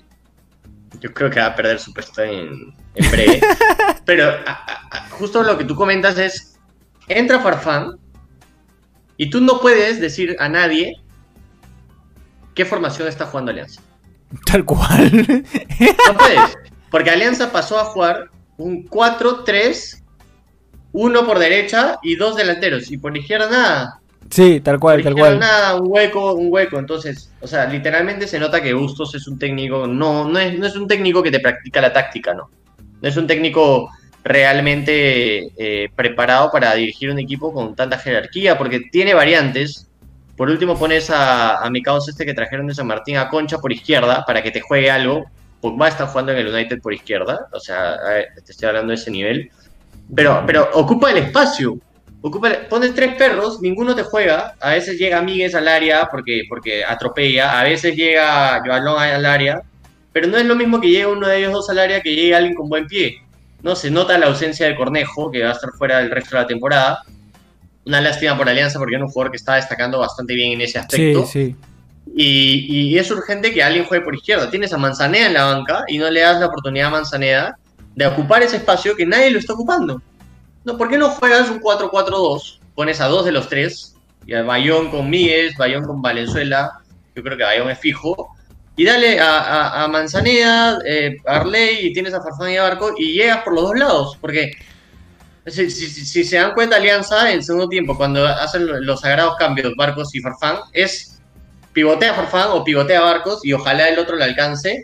[1.00, 3.40] yo creo que va a perder su puesto en, en breve.
[4.06, 6.60] pero a- a- a- justo lo que tú comentas es,
[7.08, 7.98] entra Farfán
[9.16, 10.96] y tú no puedes decir a nadie
[12.54, 13.82] qué formación está jugando Alianza.
[14.46, 15.26] Tal cual.
[16.08, 16.58] No puedes.
[16.90, 20.04] Porque Alianza pasó a jugar un 4-3,
[20.92, 22.92] uno por derecha y dos delanteros.
[22.92, 24.01] Y por izquierda nada.
[24.32, 25.40] Sí, tal cual, tal cual.
[25.40, 26.80] nada, un hueco, un hueco.
[26.80, 30.66] Entonces, o sea, literalmente se nota que Bustos es un técnico, no, no es, no
[30.66, 32.50] es un técnico que te practica la táctica, ¿no?
[33.02, 33.90] No es un técnico
[34.24, 39.88] realmente eh, preparado para dirigir un equipo con tanta jerarquía, porque tiene variantes.
[40.36, 43.60] Por último pones a, a mi caos este que trajeron de San Martín a Concha
[43.60, 45.26] por izquierda para que te juegue algo.
[45.62, 48.90] Pogba está jugando en el United por izquierda, o sea, a ver, te estoy hablando
[48.90, 49.52] de ese nivel.
[50.14, 51.78] Pero, pero ocupa el espacio.
[52.24, 54.56] Ocupa pones tres perros, ninguno te juega.
[54.60, 59.62] A veces llega Miguel al área porque, porque atropella, a veces llega Joalón al área,
[60.14, 62.36] pero no es lo mismo que llegue uno de ellos dos al área que llegue
[62.36, 63.22] alguien con buen pie.
[63.64, 66.42] No se nota la ausencia de Cornejo, que va a estar fuera del resto de
[66.44, 67.04] la temporada.
[67.86, 70.74] Una lástima por Alianza porque era un jugador que está destacando bastante bien en ese
[70.74, 71.26] Sí, aspecto.
[71.26, 71.56] sí.
[72.16, 74.50] Y, y es urgente que alguien juegue por izquierda.
[74.52, 77.58] Tienes a Manzaneda en la banca y no le das la oportunidad a Manzaneda
[77.96, 80.02] de ocupar ese espacio que nadie lo está ocupando.
[80.64, 82.60] No, ¿Por qué no juegas un 4-4-2?
[82.76, 83.96] Pones a dos de los tres,
[84.26, 86.80] y a Bayón con Míguez, Bayón con Valenzuela,
[87.16, 88.36] yo creo que Bayón es fijo,
[88.76, 92.92] y dale a, a- a Manzaneda, eh, Arley, y tienes a Farfán y a Barco,
[92.98, 94.52] y llegas por los dos lados, porque
[95.48, 95.70] si,
[96.24, 100.22] se dan cuenta Alianza en segundo tiempo, cuando hacen lo- los sagrados cambios Barcos y
[100.22, 101.20] Farfán, es
[101.74, 104.84] pivotea Farfán o pivotea Barcos y ojalá el otro le alcance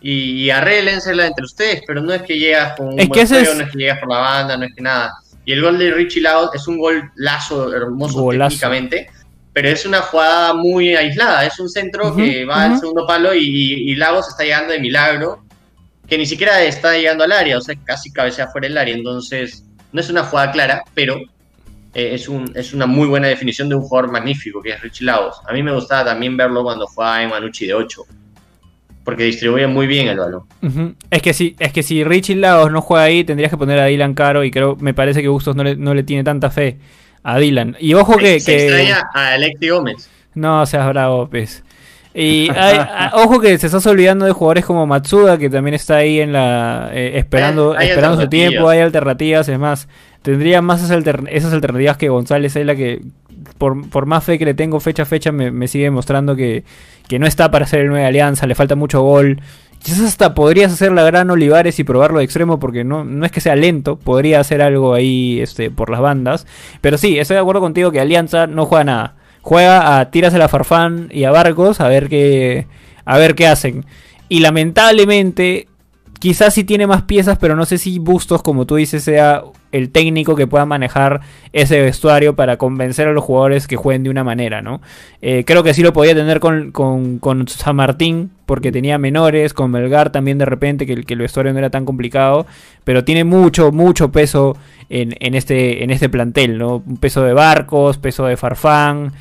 [0.00, 3.42] y, y arréglensela entre ustedes, pero no es que llegas con un Es buen juego,
[3.50, 5.12] es- no es que llegas por la banda, no es que nada.
[5.44, 8.48] Y el gol de Richie Lagos es un gol lazo, hermoso Golazo.
[8.50, 9.10] técnicamente,
[9.52, 11.44] pero es una jugada muy aislada.
[11.44, 13.40] Es un centro que va al segundo palo y,
[13.90, 15.42] y Lagos está llegando de milagro,
[16.08, 18.94] que ni siquiera está llegando al área, o sea, casi cabecea fuera del área.
[18.94, 21.16] Entonces, no es una jugada clara, pero
[21.94, 25.04] eh, es, un, es una muy buena definición de un jugador magnífico que es Richie
[25.06, 25.40] Lagos.
[25.48, 28.02] A mí me gustaba también verlo cuando jugaba en Manucci de 8,
[29.10, 30.42] porque distribuye muy bien el balón.
[31.10, 33.86] Es que si, es que si Richie Lagos no juega ahí, tendrías que poner a
[33.86, 36.78] Dylan Caro y creo, me parece que Bustos no le, no le tiene tanta fe
[37.22, 37.76] a Dylan.
[37.80, 40.08] Y ojo que, Se que- extraña a Alexi Gómez.
[40.34, 41.62] no seas bravo, pues.
[42.14, 45.96] Y hay- a- ojo que se estás olvidando de jugadores como Matsuda, que también está
[45.96, 49.88] ahí en la eh, esperando, Hay- hay esperando su tiempo, hay alternativas, es más,
[50.22, 53.02] tendría más esas alternativas que González es la que
[53.58, 56.64] por, por más fe que le tengo fecha a fecha me, me sigue mostrando que,
[57.08, 59.40] que no está para ser el 9 de Alianza, le falta mucho gol.
[59.82, 63.32] Quizás hasta podrías hacer la gran Olivares y probarlo de extremo porque no, no es
[63.32, 66.46] que sea lento, podría hacer algo ahí este, por las bandas.
[66.80, 69.16] Pero sí, estoy de acuerdo contigo que Alianza no juega nada.
[69.42, 72.66] Juega a tiras a la Farfán y a Barcos a ver qué,
[73.06, 73.86] a ver qué hacen.
[74.28, 75.66] Y lamentablemente,
[76.18, 79.42] quizás sí tiene más piezas, pero no sé si Bustos, como tú dices, sea
[79.72, 81.20] el técnico que pueda manejar
[81.52, 84.80] ese vestuario para convencer a los jugadores que jueguen de una manera, ¿no?
[85.22, 89.54] Eh, creo que sí lo podía tener con, con, con San Martín, porque tenía menores,
[89.54, 92.46] con Melgar también de repente, que, el- que el vestuario no era tan complicado,
[92.84, 94.56] pero tiene mucho, mucho peso
[94.88, 96.82] en, en este, en este plantel, ¿no?
[96.98, 99.12] Peso de barcos, peso de farfán,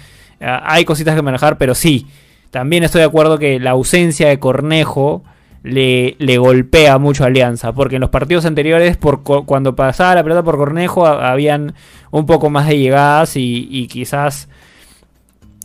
[0.41, 2.07] ah, hay cositas que manejar, pero sí,
[2.49, 5.23] también estoy de acuerdo que la ausencia de Cornejo
[5.63, 10.23] le, le golpea mucho a Alianza, porque en los partidos anteriores, por, cuando pasaba la
[10.23, 11.73] pelota por Cornejo, ha- habían
[12.11, 14.47] un poco más de llegadas y, y quizás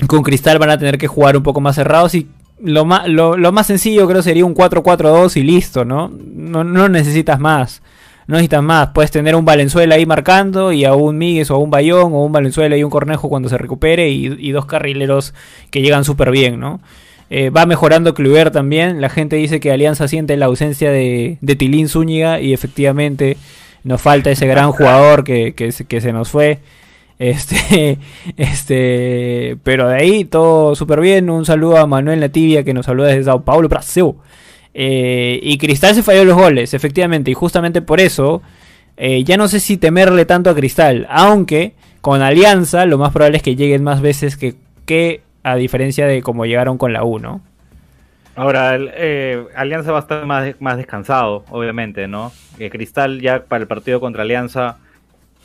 [0.08, 2.28] con Cristal van a tener que jugar un poco más cerrados y
[2.60, 6.10] lo más, lo más sencillo creo sería un 4-4-2 y listo, ¿no?
[6.34, 6.64] ¿no?
[6.64, 7.82] No necesitas más.
[8.26, 8.88] No necesitas más.
[8.94, 12.24] Puedes tener un Valenzuela ahí marcando y a un Míguez o a un Bayón o
[12.24, 15.34] un Valenzuela y un Cornejo cuando se recupere y, y dos carrileros
[15.70, 16.80] que llegan súper bien, ¿no?
[17.30, 19.00] Eh, va mejorando Kluber también.
[19.00, 23.36] La gente dice que Alianza siente la ausencia de, de Tilín Zúñiga y efectivamente
[23.82, 26.60] nos falta ese gran jugador que, que, que se nos fue.
[27.18, 27.98] Este,
[28.36, 31.30] este, pero de ahí todo súper bien.
[31.30, 34.12] Un saludo a Manuel Nativia que nos saluda desde Sao Paulo, Brasil.
[34.74, 38.42] Eh, y Cristal se falló los goles, efectivamente, y justamente por eso
[38.96, 43.36] eh, ya no sé si temerle tanto a Cristal, aunque con Alianza lo más probable
[43.36, 47.20] es que lleguen más veces que, que a diferencia de como llegaron con la U,
[47.20, 47.40] ¿no?
[48.34, 52.32] Ahora, el, eh, Alianza va a estar más, más descansado, obviamente, ¿no?
[52.58, 54.78] Eh, Cristal ya para el partido contra Alianza,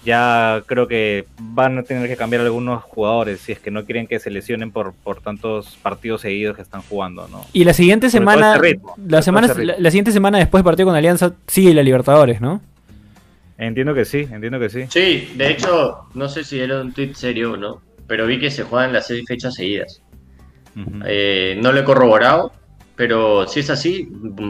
[0.04, 4.08] ya creo que van a tener que cambiar algunos jugadores si es que no quieren
[4.08, 7.46] que se lesionen por, por tantos partidos seguidos que están jugando, ¿no?
[7.54, 11.34] Y la siguiente semana, ritmo, la, semana la siguiente semana después del partido con Alianza
[11.46, 12.62] sigue la Libertadores, ¿no?
[13.58, 14.86] Entiendo que sí, entiendo que sí.
[14.90, 18.50] Sí, de hecho, no sé si era un tweet serio o no, pero vi que
[18.50, 20.02] se juegan las seis fechas seguidas.
[21.06, 22.52] Eh, no lo he corroborado,
[22.96, 24.10] pero si es así,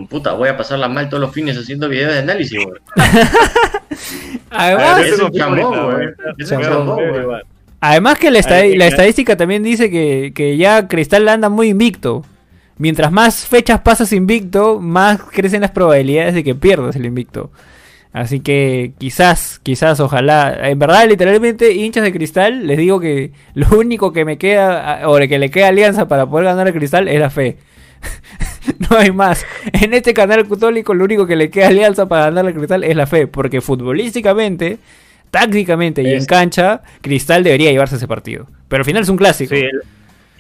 [0.10, 2.80] puta, voy a pasarla mal todos los fines haciendo videos de análisis, güey.
[4.50, 6.08] Además, es un chambón, güey.
[6.38, 7.42] Es un Chambón, chambón, güey.
[7.82, 12.24] además que la, estadística también dice que, que ya Cristal anda muy invicto.
[12.78, 17.52] Mientras más fechas pasas invicto, más crecen las probabilidades de que pierdas el invicto.
[18.12, 20.70] Así que quizás, quizás, ojalá.
[20.70, 25.16] En verdad, literalmente, hinchas de cristal, les digo que lo único que me queda, o
[25.18, 27.58] que le queda a Alianza para poder ganar el cristal es la fe.
[28.90, 29.46] no hay más.
[29.74, 32.84] En este canal católico, lo único que le queda a Alianza para ganar el cristal
[32.84, 33.28] es la fe.
[33.28, 34.80] Porque futbolísticamente,
[35.30, 38.48] tácticamente y en cancha, cristal debería llevarse ese partido.
[38.68, 39.54] Pero al final es un clásico.
[39.54, 39.82] Sí, el-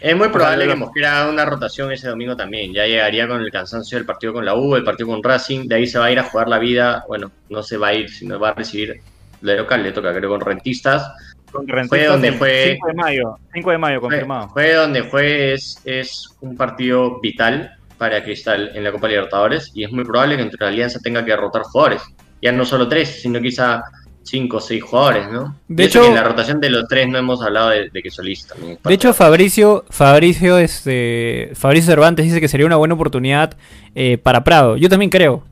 [0.02, 2.74] Es muy probable que Mosquera haga una rotación ese domingo también.
[2.74, 5.68] Ya llegaría con el cansancio del partido con la U, el partido con Racing.
[5.68, 7.04] De ahí se va a ir a jugar la vida.
[7.08, 9.02] Bueno, no se va a ir, sino va a recibir
[9.42, 9.84] de local.
[9.84, 11.12] Le toca, creo, con Rentistas.
[11.52, 14.50] con Rentistas donde el fue- 5 de mayo, 5 de mayo Fue, confirmado.
[14.50, 19.72] fue donde fue, es, es un partido vital para Cristal en la Copa Libertadores.
[19.74, 22.02] Y es muy probable que entre la Alianza tenga que derrotar jugadores.
[22.42, 23.82] Ya no solo tres, sino quizá
[24.30, 25.56] cinco o seis jugadores, ¿no?
[25.68, 28.46] De hecho- en la rotación de los tres no hemos hablado de, de que Solís
[28.48, 28.78] también.
[28.84, 33.56] De hecho, Fabricio, Fabricio, este, Fabricio Cervantes dice que sería una buena oportunidad
[33.96, 34.78] eh, para Prado.
[34.78, 35.44] Yo también creo.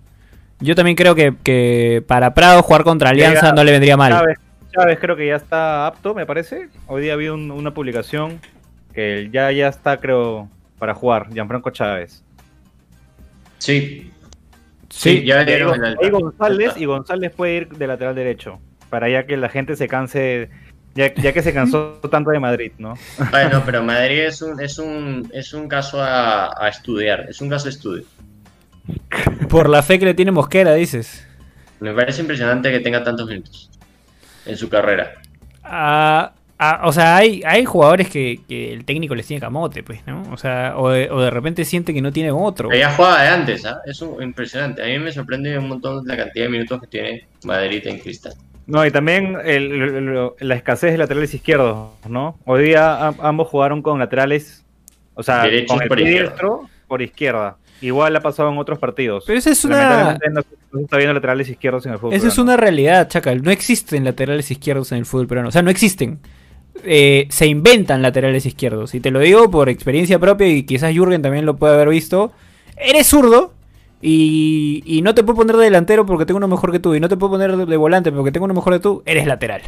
[0.59, 4.11] Yo también creo que, que para Prado jugar contra Alianza Llega- no le vendría mal.
[4.13, 4.38] Chávez,
[4.73, 6.69] Chávez creo que ya está apto, me parece.
[6.88, 8.39] Hoy día vi un- una publicación
[8.93, 10.49] que ya, ya está, creo,
[10.80, 11.28] para jugar.
[11.32, 12.23] Gianfranco Chávez.
[13.59, 14.11] Sí,
[14.89, 15.99] Sí, sí, ya Y dieron el alta.
[16.05, 18.59] ahí González y González puede ir de lateral derecho.
[18.90, 20.50] Para ya que la gente se canse,
[20.96, 22.94] ya, ya que se cansó tanto de Madrid, ¿no?
[23.32, 27.50] Bueno, pero Madrid es un, es un, es un caso a, a estudiar, es un
[27.50, 28.06] caso de estudio.
[29.50, 31.26] Por la fe que le tiene Mosquera, dices.
[31.80, 33.70] Me parece impresionante que tenga tantos minutos.
[34.46, 35.14] en su carrera.
[35.64, 40.06] Ah, ah, o sea, hay, hay jugadores que, que el técnico les tiene camote, pues,
[40.08, 40.24] ¿no?
[40.32, 42.72] O sea, o de, o de repente siente que no tiene otro.
[42.72, 43.82] Ella jugaba de antes, ¿ah?
[43.86, 44.82] Es un- impresionante.
[44.84, 48.34] A mí me sorprende un montón la cantidad de minutos que tiene Madrid en Cristal.
[48.68, 52.38] No, y también el- el- la escasez de laterales izquierdos, ¿no?
[52.45, 54.63] Hoy día am- ambos jugaron con laterales,
[55.15, 56.22] o sea, Derechos con el por izquierda.
[56.30, 57.57] diestro por izquierda.
[57.80, 59.24] Igual ha pasado en otros partidos.
[59.28, 62.13] Pero esa es una, Lamentablemente no, está viendo laterales izquierdos en el fútbol.
[62.15, 63.41] esa es una realidad, Chacal.
[63.43, 65.49] No existen laterales izquierdos en el fútbol peruano.
[65.49, 66.20] O sea, no existen.
[66.84, 68.93] Eh, se inventan laterales izquierdos.
[68.95, 72.32] Y te lo digo por experiencia propia y quizás Jürgen también lo puede haber visto.
[72.76, 73.53] Eres zurdo
[74.02, 76.93] y, y no te puedo poner de delantero porque tengo uno mejor que tú.
[76.95, 79.04] Y no te puedo poner de, volante porque tengo uno mejor que tú.
[79.06, 79.62] Eres lateral.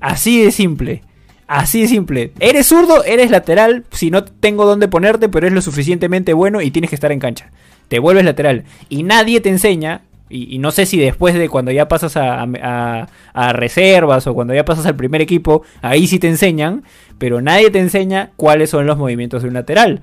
[0.00, 1.02] Así de simple.
[1.46, 2.32] Así de simple.
[2.40, 3.84] Eres zurdo, eres lateral.
[3.90, 7.20] Si no tengo dónde ponerte, pero es lo suficientemente bueno y tienes que estar en
[7.20, 7.50] cancha.
[7.88, 8.64] Te vuelves lateral.
[8.88, 10.02] Y nadie te enseña.
[10.30, 13.06] Y, no sé si después de cuando ya pasas a
[13.54, 16.84] reservas o cuando ya pasas al primer equipo, ahí sí te enseñan.
[17.16, 20.02] Pero nadie te enseña cuáles son los movimientos de un lateral.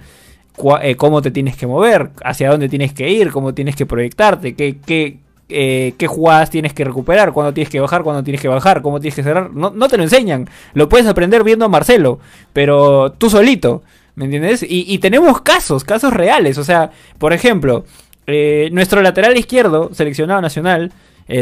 [0.82, 4.56] Eh, cómo te tienes que mover, hacia dónde tienes que ir, cómo tienes que proyectarte,
[4.56, 5.18] qué, qué,
[5.50, 9.00] eh, qué jugadas tienes que recuperar, cuándo tienes que bajar, cuándo tienes que bajar, cómo
[9.02, 9.52] tienes que cerrar.
[9.54, 10.50] No, no te lo enseñan.
[10.74, 12.20] Lo puedes aprender viendo a Marcelo,
[12.54, 13.84] pero tú solito.
[14.16, 14.66] ¿Me entiendes?
[14.68, 16.58] Y, tenemos casos, casos reales.
[16.58, 17.84] O sea, por ejemplo,
[18.28, 20.94] eh, nuestro lateral izquierdo, seleccionado nacional,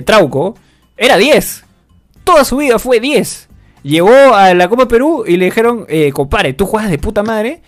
[0.06, 0.56] Trauco,
[0.98, 1.66] era 10.
[2.24, 3.48] Toda su vida fue 10.
[3.84, 7.62] Llegó a la Copa Perú y le dijeron, compadre, tú juegas de puta madre,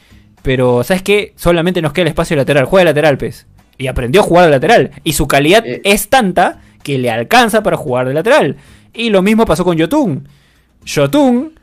[0.46, 1.34] pero ¿sabes qué?
[1.36, 3.48] Solamente nos queda el espacio lateral, juega de lateral, pez.
[3.80, 4.91] Y aprendió a jugar de lateral.
[5.04, 5.82] Y su calidad Eh.
[5.84, 8.56] es tanta que le alcanza para jugar de lateral.
[8.93, 10.30] Y lo mismo pasó con Yotun.
[10.86, 11.60] Yotun,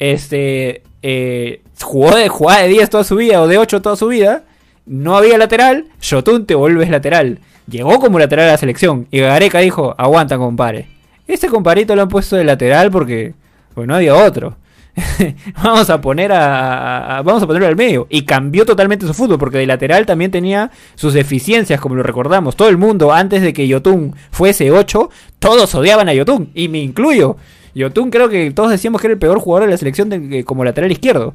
[0.00, 4.08] este, eh, jugó de, jugaba de 10 toda su vida o de 8 toda su
[4.08, 4.42] vida.
[4.84, 7.38] No había lateral, Yotun te vuelves lateral.
[7.70, 9.06] Llegó como lateral a la selección.
[9.12, 10.88] Y Gareca dijo, aguanta compadre.
[11.28, 13.32] Este compadrito lo han puesto de lateral porque
[13.74, 14.56] pues no había otro.
[15.62, 18.06] vamos a poner a, a- a- vamos a ponerlo al medio.
[18.10, 22.56] Y cambió totalmente su fútbol porque de lateral también tenía sus deficiencias como lo recordamos.
[22.56, 26.78] Todo el mundo antes de que Yotun fuese 8 todos odiaban a Yotun y me
[26.80, 27.36] incluyo.
[27.74, 30.64] Yotun creo que todos decíamos que era el peor jugador de la selección de- como
[30.64, 31.34] lateral izquierdo.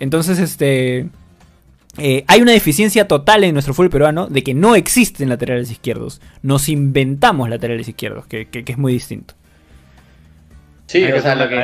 [0.00, 1.08] Entonces este
[1.96, 6.20] eh, hay una deficiencia total en nuestro fútbol peruano de que no existen laterales izquierdos.
[6.42, 9.34] Nos inventamos laterales izquierdos que, que- que es muy distinto.
[10.86, 11.56] Sí, Hay o que sea, una lo que,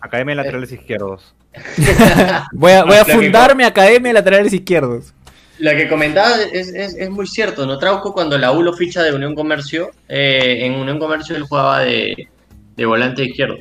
[0.00, 0.32] academia.
[0.34, 1.34] De laterales izquierdos.
[2.52, 5.14] voy a, voy a Lo que- fundar mi academia de laterales izquierdos
[5.58, 7.78] lo que comentaba es, es, es muy cierto, ¿no?
[7.78, 11.80] Trauco cuando la U lo ficha de Unión Comercio, eh, en Unión Comercio él jugaba
[11.80, 12.28] de,
[12.76, 13.56] de volante izquierdo,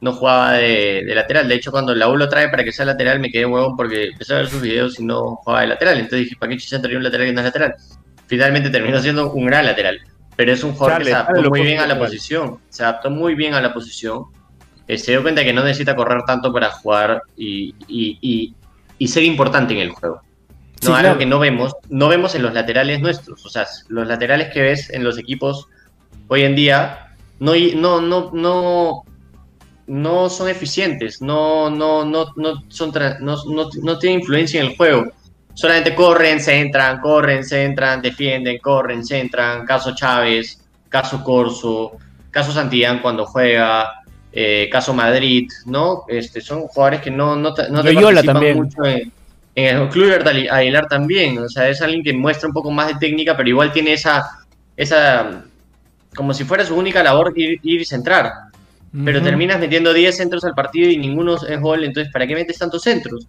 [0.00, 1.48] no jugaba de, de lateral.
[1.48, 4.10] De hecho, cuando la U lo trae para que sea lateral, me quedé huevón porque
[4.12, 5.94] empecé a ver sus videos y no jugaba de lateral.
[5.98, 7.74] Entonces dije, ¿para qué chicha traía un lateral que no es lateral?
[8.28, 10.00] Finalmente terminó siendo un gran lateral,
[10.36, 12.58] pero es un jugador Chale, que se adaptó muy bien a la posición.
[12.68, 14.26] Se adaptó muy bien a la posición.
[14.86, 18.54] Eh, se dio cuenta que no necesita correr tanto para jugar y, y- y-
[18.98, 20.16] y ser importante en el juego.
[20.16, 20.22] No,
[20.80, 21.18] Sí, algo claro.
[21.18, 23.44] que no vemos, no vemos en los laterales nuestros.
[23.46, 25.66] O sea, los laterales que ves en los equipos
[26.28, 29.02] hoy en día no, no, no, no,
[29.86, 34.76] no son eficientes, no, no, no, no, son no, no, no tienen influencia en el
[34.76, 35.10] juego.
[35.54, 39.64] Solamente corren, se entran, corren, se entran, defienden, corren, se entran.
[39.64, 41.92] Caso Chávez, caso Corso,
[42.30, 44.02] caso Santillán cuando juega,
[44.36, 46.04] eh, caso Madrid, ¿no?
[46.08, 48.56] Este, son jugadores que no, no, te- no te participan también.
[48.56, 49.12] mucho en,
[49.54, 50.10] en el Club
[50.50, 51.38] Aguilar también.
[51.38, 54.24] O sea, es alguien que muestra un poco más de técnica, pero igual tiene esa,
[54.76, 55.44] esa
[56.16, 58.32] como si fuera su única labor ir, ir y centrar.
[59.04, 62.58] Pero terminas metiendo 10 centros al partido y ninguno es gol, entonces ¿para qué metes
[62.58, 63.26] tantos centros?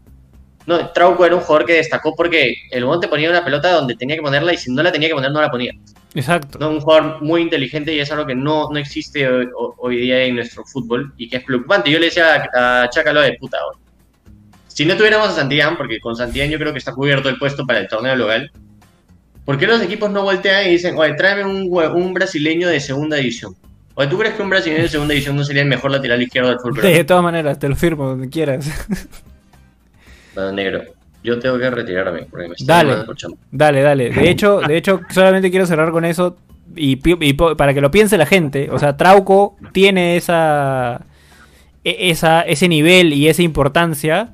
[0.67, 3.95] No, Trauco era un jugador que destacó porque el Bon te ponía una pelota donde
[3.95, 5.73] tenía que ponerla y si no la tenía que poner no la ponía.
[6.15, 6.57] Exacto.
[6.59, 9.47] No, un jugador muy inteligente y es algo que no, no existe hoy,
[9.77, 11.91] hoy día en nuestro fútbol y que es preocupante.
[11.91, 13.77] Yo le decía a, a Chácalo de puta hoy.
[14.67, 17.65] Si no tuviéramos a Santillán, porque con Santillán yo creo que está cubierto el puesto
[17.65, 18.51] para el torneo local,
[19.45, 23.17] ¿por qué los equipos no voltean y dicen, oye, tráeme un, un brasileño de segunda
[23.17, 23.55] división?
[23.93, 26.49] Oye, ¿tú crees que un brasileño de segunda división no sería el mejor lateral izquierdo
[26.49, 26.81] del fútbol?
[26.81, 28.69] De todas maneras, te lo firmo donde quieras.
[30.53, 30.81] Negro.
[31.23, 32.97] Yo tengo que retirarme porque me Dale.
[33.51, 34.09] Dale, dale.
[34.11, 36.37] De hecho, de hecho, solamente quiero cerrar con eso
[36.75, 38.69] y, para que lo piense la gente.
[38.71, 41.01] O sea, Trauco tiene esa,
[41.83, 44.29] e- esa ese nivel y esa importancia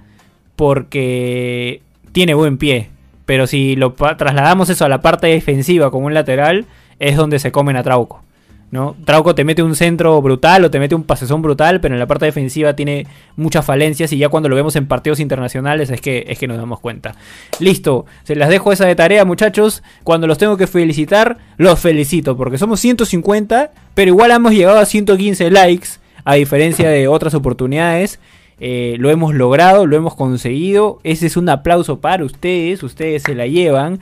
[0.55, 1.81] porque
[2.11, 2.89] tiene buen pie.
[3.25, 6.65] Pero si lo trasladamos eso a la parte defensiva como un lateral,
[6.99, 8.23] es donde se comen a Trauco.
[8.71, 8.95] ¿No?
[9.05, 12.07] Trauco te mete un centro brutal o te mete un pasezón brutal, pero en la
[12.07, 13.05] parte defensiva tiene
[13.35, 16.57] muchas falencias y ya cuando lo vemos en partidos internacionales es que, es que nos
[16.57, 17.15] damos cuenta.
[17.59, 19.83] Listo, se las dejo esa de tarea muchachos.
[20.03, 24.85] Cuando los tengo que felicitar, los felicito porque somos 150, pero igual hemos llegado a
[24.85, 25.89] 115 likes.
[26.23, 28.19] a diferencia de otras oportunidades.
[28.63, 30.99] Eh, lo hemos logrado, lo hemos conseguido.
[31.03, 33.99] Ese es un aplauso para ustedes, ustedes se la llevan.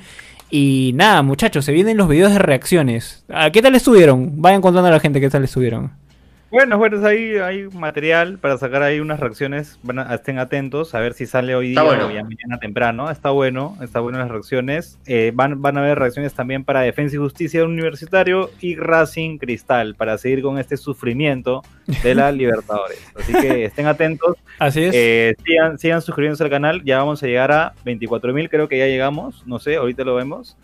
[0.50, 3.24] Y nada, muchachos, se vienen los videos de reacciones.
[3.30, 4.42] Ah, ¿Qué tal estuvieron?
[4.42, 5.92] Vayan contando a la gente qué tal estuvieron.
[6.52, 9.78] Bueno, bueno, ahí hay material para sacar ahí unas reacciones.
[9.84, 12.08] Van a- estén atentos a ver si sale hoy día bueno.
[12.08, 13.12] o ya mañana temprano.
[13.12, 14.98] Está bueno, está bueno las reacciones.
[15.06, 19.94] Eh, van, van a haber reacciones también para Defensa y Justicia Universitario y Racing Cristal
[19.94, 21.62] para seguir con este sufrimiento
[22.02, 23.00] de la Libertadores.
[23.16, 24.36] Así que estén atentos.
[24.58, 24.96] Así es.
[24.96, 26.84] Eh, sigan, sigan suscribiéndose al canal.
[26.84, 29.46] Ya vamos a llegar a 24.000, creo que ya llegamos.
[29.46, 30.58] No sé, ahorita lo vemos.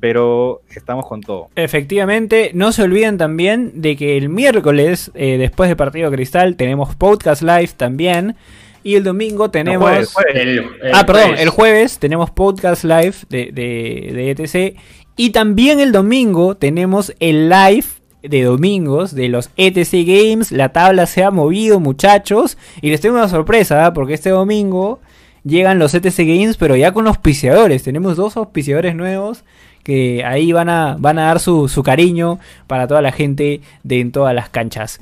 [0.00, 1.48] Pero estamos con todo.
[1.56, 6.94] Efectivamente, no se olviden también de que el miércoles, eh, después del partido Cristal, tenemos
[6.94, 8.36] podcast live también.
[8.84, 9.82] Y el domingo tenemos...
[9.88, 10.36] jueves, jueves.
[10.36, 11.40] El- el ah, perdón, jueves.
[11.42, 14.76] el jueves tenemos podcast live de, de, de ETC.
[15.16, 17.84] Y también el domingo tenemos el live
[18.22, 20.52] de domingos de los ETC Games.
[20.52, 22.56] La tabla se ha movido, muchachos.
[22.80, 23.92] Y les tengo una sorpresa, ¿ah?
[23.92, 25.00] porque este domingo
[25.44, 27.82] llegan los ETC Games, pero ya con auspiciadores.
[27.82, 29.44] Tenemos dos auspiciadores nuevos
[29.88, 34.00] que ahí van a, van a dar su, su cariño para toda la gente de
[34.00, 35.00] en todas las canchas.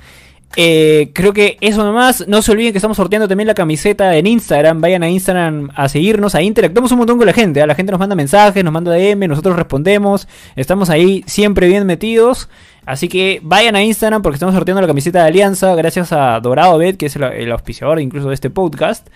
[0.54, 2.28] Eh, creo que eso nomás.
[2.28, 4.80] No se olviden que estamos sorteando también la camiseta en Instagram.
[4.80, 6.36] Vayan a Instagram a seguirnos.
[6.36, 7.60] Ahí interactuamos un montón con la gente.
[7.60, 7.66] ¿ah?
[7.66, 10.28] La gente nos manda mensajes, nos manda DM, nosotros respondemos.
[10.54, 12.48] Estamos ahí siempre bien metidos.
[12.84, 15.74] Así que vayan a Instagram porque estamos sorteando la camiseta de Alianza.
[15.74, 19.08] Gracias a Dorado Bet, que es el, el auspiciador incluso de este podcast.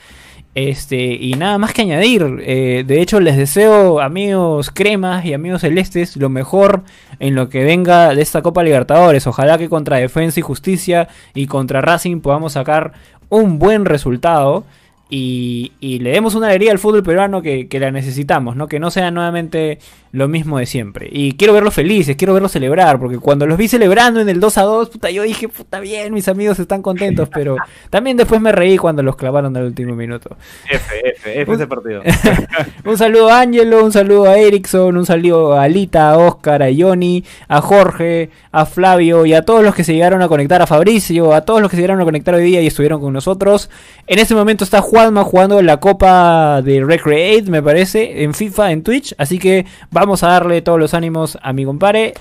[0.55, 2.42] Este, y nada más que añadir.
[2.42, 6.82] eh, de hecho, les deseo, amigos cremas y amigos celestes, lo mejor
[7.20, 9.26] en lo que venga de esta Copa Libertadores.
[9.26, 12.92] Ojalá que contra Defensa y Justicia y contra Racing podamos sacar
[13.28, 14.64] un buen resultado.
[15.12, 18.68] Y, le demos una alegría al fútbol peruano que, que la necesitamos, ¿no?
[18.68, 19.80] Que no sea nuevamente
[20.12, 21.08] lo mismo de siempre.
[21.11, 24.58] Y quiero verlos felices, quiero verlos celebrar, porque cuando los vi celebrando en el 2
[24.58, 27.56] a 2, puta, yo dije, puta bien, mis amigos están contentos, pero
[27.90, 30.36] también después me reí cuando los clavaron al último minuto.
[30.68, 32.02] F, F, F ese partido.
[32.84, 36.68] Un saludo a Angelo, un saludo a Erickson, un saludo a Alita, a Oscar, a
[36.76, 40.66] Johnny, a Jorge, a Flavio y a todos los que se llegaron a conectar, a
[40.66, 43.70] Fabricio, a todos los que se llegaron a conectar hoy día y estuvieron con nosotros.
[44.06, 48.82] En este momento está Juanma jugando la Copa de Recreate, me parece, en FIFA, en
[48.82, 49.14] Twitch.
[49.18, 49.66] Así que
[50.01, 52.14] vamos a darle todos los ánimos a mi compadre.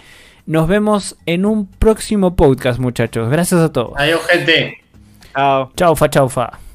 [0.45, 3.29] Nos vemos en un próximo podcast, muchachos.
[3.29, 3.93] Gracias a todos.
[3.95, 4.81] Adiós, gente.
[5.33, 5.71] Chao.
[5.75, 6.68] Chaufa, chaufa.